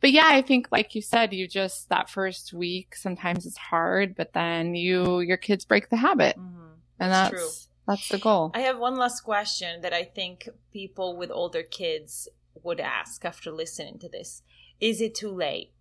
but 0.00 0.12
yeah, 0.12 0.28
I 0.28 0.42
think 0.42 0.68
like 0.72 0.94
you 0.94 1.02
said, 1.02 1.32
you 1.32 1.46
just 1.46 1.88
that 1.90 2.08
first 2.08 2.52
week 2.52 2.96
sometimes 2.96 3.46
it's 3.46 3.58
hard, 3.58 4.14
but 4.16 4.32
then 4.32 4.74
you 4.74 5.20
your 5.20 5.36
kids 5.36 5.64
break 5.64 5.90
the 5.90 5.96
habit. 5.96 6.36
Mm-hmm. 6.38 6.66
And 7.00 7.12
that's, 7.12 7.30
that's 7.30 7.42
true. 7.42 7.66
That's 7.86 8.08
the 8.08 8.18
goal. 8.18 8.52
I 8.54 8.60
have 8.60 8.78
one 8.78 8.96
last 8.96 9.22
question 9.22 9.80
that 9.82 9.92
I 9.92 10.04
think 10.04 10.48
people 10.72 11.16
with 11.16 11.30
older 11.30 11.62
kids 11.62 12.28
would 12.62 12.80
ask 12.80 13.24
after 13.24 13.50
listening 13.50 13.98
to 13.98 14.08
this. 14.08 14.42
Is 14.80 15.00
it 15.00 15.14
too 15.14 15.30
late? 15.30 15.72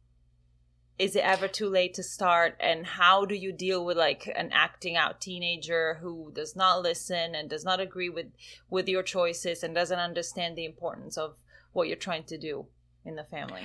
Is 0.99 1.15
it 1.15 1.23
ever 1.23 1.47
too 1.47 1.69
late 1.69 1.93
to 1.93 2.03
start? 2.03 2.57
And 2.59 2.85
how 2.85 3.23
do 3.23 3.33
you 3.33 3.53
deal 3.53 3.85
with 3.85 3.97
like 3.97 4.29
an 4.35 4.49
acting 4.51 4.97
out 4.97 5.21
teenager 5.21 5.97
who 6.01 6.31
does 6.35 6.57
not 6.57 6.81
listen 6.81 7.33
and 7.35 7.49
does 7.49 7.63
not 7.63 7.79
agree 7.79 8.09
with 8.09 8.27
with 8.69 8.89
your 8.89 9.01
choices 9.01 9.63
and 9.63 9.73
doesn't 9.73 9.97
understand 9.97 10.57
the 10.57 10.65
importance 10.65 11.17
of 11.17 11.37
what 11.71 11.87
you're 11.87 11.95
trying 11.95 12.25
to 12.25 12.37
do 12.37 12.67
in 13.05 13.15
the 13.15 13.23
family? 13.23 13.61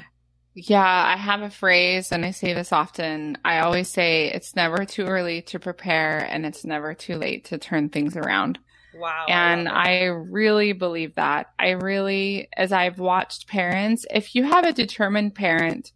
Yeah, 0.55 0.81
I 0.81 1.17
have 1.17 1.43
a 1.43 1.51
phrase 1.51 2.13
and 2.13 2.25
I 2.25 2.31
say 2.31 2.55
this 2.55 2.73
often. 2.73 3.37
I 3.45 3.59
always 3.59 3.89
say 3.89 4.31
it's 4.31 4.55
never 4.55 4.85
too 4.85 5.05
early 5.05 5.43
to 5.43 5.59
prepare 5.59 6.21
and 6.21 6.47
it's 6.47 6.65
never 6.65 6.95
too 6.95 7.17
late 7.17 7.47
to 7.47 7.59
turn 7.59 7.89
things 7.89 8.17
around. 8.17 8.61
Wow. 8.95 9.27
And 9.29 9.69
I, 9.69 10.03
I 10.03 10.05
really 10.05 10.73
believe 10.73 11.17
that. 11.17 11.49
I 11.59 11.71
really, 11.71 12.49
as 12.57 12.71
I've 12.71 13.01
watched 13.01 13.49
parents, 13.49 14.07
if 14.11 14.37
you 14.37 14.45
have 14.45 14.65
a 14.65 14.73
determined 14.73 15.35
parent 15.35 15.91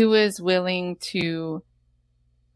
who 0.00 0.14
is 0.14 0.40
willing 0.40 0.96
to 0.96 1.62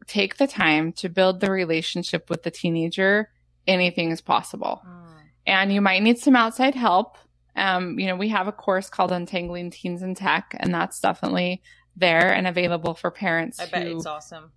take 0.07 0.37
the 0.37 0.47
time 0.47 0.91
to 0.93 1.09
build 1.09 1.39
the 1.39 1.51
relationship 1.51 2.29
with 2.29 2.43
the 2.43 2.51
teenager, 2.51 3.29
anything 3.67 4.11
is 4.11 4.21
possible. 4.21 4.81
Mm. 4.85 5.17
And 5.47 5.73
you 5.73 5.81
might 5.81 6.01
need 6.01 6.17
some 6.17 6.35
outside 6.35 6.75
help 6.75 7.17
um, 7.55 7.97
you 7.99 8.07
know, 8.07 8.15
we 8.15 8.29
have 8.29 8.47
a 8.47 8.51
course 8.51 8.89
called 8.89 9.11
Untangling 9.11 9.71
Teens 9.71 10.01
in 10.01 10.15
Tech, 10.15 10.55
and 10.59 10.73
that's 10.73 10.99
definitely 10.99 11.61
there 11.95 12.33
and 12.33 12.47
available 12.47 12.93
for 12.93 13.11
parents. 13.11 13.59
I 13.59 13.67
bet 13.67 13.87
it's 13.87 14.05
awesome. 14.05 14.51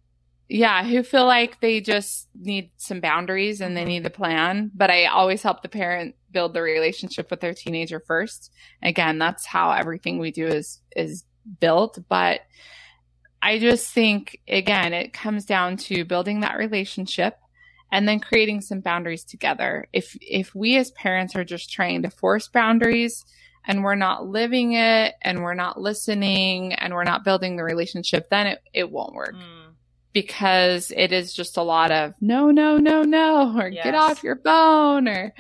Yeah, 0.49 0.83
who 0.83 1.03
feel 1.03 1.27
like 1.27 1.61
they 1.61 1.81
just 1.81 2.29
need 2.35 2.71
some 2.79 3.01
boundaries 3.01 3.61
and 3.61 3.77
they 3.77 3.83
mm-hmm. 3.83 3.89
need 3.89 4.07
a 4.07 4.11
plan. 4.11 4.71
But 4.75 4.91
I 4.91 5.05
always 5.05 5.43
help 5.43 5.63
the 5.63 5.69
parent 5.69 6.17
build 6.31 6.55
the 6.55 6.63
relationship 6.63 7.31
with 7.31 7.41
their 7.41 7.55
teenager 7.55 8.01
first. 8.01 8.51
Again, 8.83 9.19
that's 9.19 9.47
how 9.47 9.71
everything 9.71 10.19
we 10.19 10.31
do 10.31 10.47
is 10.47 10.81
is 10.97 11.25
built. 11.61 11.99
But 12.09 12.41
I 13.41 13.59
just 13.59 13.93
think 13.93 14.41
again, 14.49 14.93
it 14.93 15.13
comes 15.13 15.45
down 15.45 15.77
to 15.79 16.05
building 16.05 16.41
that 16.41 16.59
relationship 16.59 17.39
and 17.91 18.07
then 18.07 18.21
creating 18.21 18.61
some 18.61 18.81
boundaries 18.81 19.25
together. 19.25 19.87
If 19.93 20.17
if 20.21 20.55
we 20.55 20.77
as 20.77 20.91
parents 20.91 21.37
are 21.37 21.45
just 21.45 21.73
trying 21.73 22.03
to 22.03 22.11
force 22.11 22.49
boundaries 22.49 23.25
and 23.65 23.85
we're 23.85 23.95
not 23.95 24.27
living 24.27 24.73
it 24.73 25.15
and 25.23 25.43
we're 25.43 25.55
not 25.55 25.81
listening 25.81 26.73
and 26.75 26.95
we're 26.95 27.05
not 27.05 27.25
building 27.25 27.57
the 27.57 27.65
relationship, 27.65 28.29
then 28.31 28.47
it, 28.47 28.61
it 28.73 28.91
won't 28.91 29.15
work. 29.15 29.35
Mm. 29.35 29.75
Because 30.13 30.91
it 30.97 31.13
is 31.13 31.35
just 31.35 31.59
a 31.59 31.63
lot 31.63 31.91
of 31.91 32.15
no, 32.21 32.51
no, 32.51 32.79
no, 32.79 33.03
no, 33.03 33.57
or 33.59 33.69
yes. 33.69 33.85
get 33.85 33.95
off 33.95 34.25
your 34.25 34.37
phone, 34.37 35.07
or, 35.07 35.35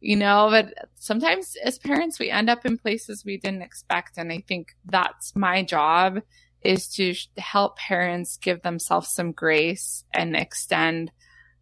you 0.00 0.16
know, 0.16 0.48
but 0.50 0.74
sometimes 0.96 1.56
as 1.64 1.78
parents, 1.78 2.18
we 2.20 2.30
end 2.30 2.50
up 2.50 2.64
in 2.66 2.76
places 2.78 3.24
we 3.24 3.38
didn't 3.38 3.62
expect. 3.62 4.18
And 4.18 4.30
I 4.30 4.44
think 4.46 4.76
that's 4.84 5.34
my 5.34 5.62
job 5.64 6.20
is 6.64 6.88
to 6.88 7.14
help 7.38 7.76
parents 7.76 8.36
give 8.36 8.62
themselves 8.62 9.12
some 9.12 9.32
grace 9.32 10.04
and 10.12 10.36
extend 10.36 11.10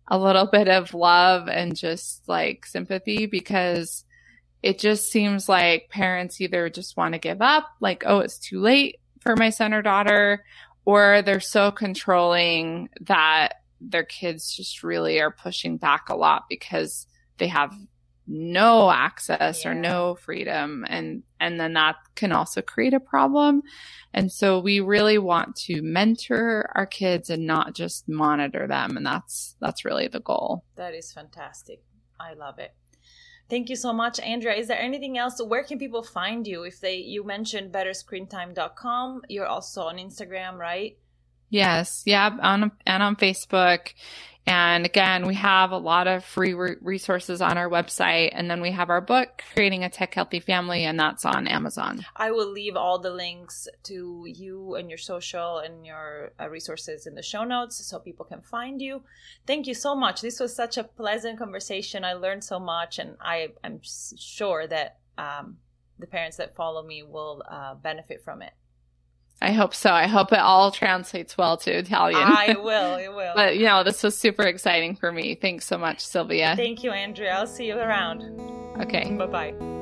a 0.08 0.18
little 0.18 0.46
bit 0.46 0.68
of 0.68 0.92
love 0.92 1.48
and 1.48 1.76
just 1.76 2.22
like 2.28 2.66
sympathy 2.66 3.26
because 3.26 4.04
it 4.62 4.78
just 4.78 5.10
seems 5.10 5.48
like 5.48 5.88
parents 5.88 6.40
either 6.40 6.68
just 6.68 6.96
want 6.96 7.14
to 7.14 7.18
give 7.18 7.40
up, 7.40 7.66
like, 7.80 8.02
oh, 8.06 8.18
it's 8.18 8.38
too 8.38 8.60
late 8.60 8.96
for 9.20 9.36
my 9.36 9.50
son 9.50 9.72
or 9.72 9.82
daughter, 9.82 10.44
or 10.84 11.22
they're 11.22 11.40
so 11.40 11.70
controlling 11.70 12.88
that 13.02 13.54
their 13.80 14.04
kids 14.04 14.54
just 14.54 14.82
really 14.82 15.20
are 15.20 15.30
pushing 15.30 15.78
back 15.78 16.08
a 16.08 16.16
lot 16.16 16.44
because 16.48 17.06
they 17.38 17.46
have 17.48 17.74
no 18.30 18.90
access 18.90 19.64
yeah. 19.64 19.70
or 19.70 19.74
no 19.74 20.14
freedom. 20.14 20.86
And 20.88 21.24
and 21.40 21.58
then 21.58 21.72
that 21.72 21.96
can 22.14 22.32
also 22.32 22.62
create 22.62 22.94
a 22.94 23.00
problem. 23.00 23.62
And 24.14 24.30
so 24.30 24.60
we 24.60 24.80
really 24.80 25.18
want 25.18 25.56
to 25.66 25.82
mentor 25.82 26.70
our 26.74 26.86
kids 26.86 27.28
and 27.28 27.46
not 27.46 27.74
just 27.74 28.08
monitor 28.08 28.66
them. 28.68 28.96
And 28.96 29.04
that's 29.04 29.56
that's 29.60 29.84
really 29.84 30.06
the 30.06 30.20
goal. 30.20 30.64
That 30.76 30.94
is 30.94 31.12
fantastic. 31.12 31.82
I 32.18 32.34
love 32.34 32.58
it. 32.58 32.74
Thank 33.48 33.68
you 33.68 33.76
so 33.76 33.92
much 33.92 34.20
andrea. 34.20 34.54
Is 34.54 34.68
there 34.68 34.80
anything 34.80 35.18
else? 35.18 35.42
Where 35.42 35.64
can 35.64 35.78
people 35.78 36.04
find 36.04 36.46
you? 36.46 36.62
If 36.62 36.80
they 36.80 36.96
you 36.98 37.24
mentioned 37.24 37.72
betterscreentime.com 37.72 39.22
you're 39.28 39.46
also 39.46 39.82
on 39.82 39.96
instagram 39.96 40.56
right? 40.56 40.96
Yes. 41.48 42.04
Yeah 42.06 42.36
on 42.40 42.70
and 42.86 43.02
on 43.02 43.16
facebook 43.16 43.92
and 44.46 44.84
again, 44.84 45.26
we 45.26 45.34
have 45.34 45.70
a 45.70 45.78
lot 45.78 46.06
of 46.06 46.24
free 46.24 46.54
re- 46.54 46.76
resources 46.80 47.40
on 47.40 47.58
our 47.58 47.68
website. 47.68 48.30
And 48.32 48.50
then 48.50 48.60
we 48.60 48.72
have 48.72 48.90
our 48.90 49.00
book, 49.00 49.42
Creating 49.54 49.84
a 49.84 49.88
Tech 49.88 50.14
Healthy 50.14 50.40
Family, 50.40 50.84
and 50.84 50.98
that's 50.98 51.24
on 51.24 51.46
Amazon. 51.46 52.04
I 52.16 52.30
will 52.30 52.50
leave 52.50 52.76
all 52.76 52.98
the 52.98 53.10
links 53.10 53.68
to 53.84 54.24
you 54.26 54.74
and 54.74 54.88
your 54.88 54.98
social 54.98 55.58
and 55.58 55.86
your 55.86 56.32
uh, 56.40 56.48
resources 56.48 57.06
in 57.06 57.14
the 57.14 57.22
show 57.22 57.44
notes 57.44 57.84
so 57.84 57.98
people 57.98 58.24
can 58.24 58.40
find 58.40 58.80
you. 58.80 59.02
Thank 59.46 59.66
you 59.66 59.74
so 59.74 59.94
much. 59.94 60.20
This 60.20 60.40
was 60.40 60.54
such 60.54 60.78
a 60.78 60.84
pleasant 60.84 61.38
conversation. 61.38 62.04
I 62.04 62.14
learned 62.14 62.42
so 62.42 62.58
much, 62.58 62.98
and 62.98 63.16
I 63.20 63.48
am 63.62 63.80
sure 63.82 64.66
that 64.66 64.98
um, 65.18 65.58
the 65.98 66.06
parents 66.06 66.38
that 66.38 66.56
follow 66.56 66.82
me 66.82 67.02
will 67.02 67.42
uh, 67.48 67.74
benefit 67.74 68.24
from 68.24 68.42
it. 68.42 68.52
I 69.42 69.52
hope 69.52 69.74
so. 69.74 69.90
I 69.90 70.06
hope 70.06 70.32
it 70.32 70.38
all 70.38 70.70
translates 70.70 71.38
well 71.38 71.56
to 71.58 71.70
Italian. 71.70 72.22
I 72.22 72.56
will. 72.58 72.96
It 72.96 73.14
will. 73.14 73.32
but 73.36 73.56
you 73.56 73.64
know, 73.64 73.82
this 73.82 74.02
was 74.02 74.16
super 74.16 74.42
exciting 74.42 74.96
for 74.96 75.10
me. 75.10 75.34
Thanks 75.34 75.66
so 75.66 75.78
much, 75.78 76.00
Sylvia. 76.00 76.54
Thank 76.56 76.84
you, 76.84 76.90
Andrea. 76.90 77.34
I'll 77.34 77.46
see 77.46 77.66
you 77.66 77.78
around. 77.78 78.22
Okay. 78.80 79.10
Bye 79.16 79.26
bye. 79.26 79.79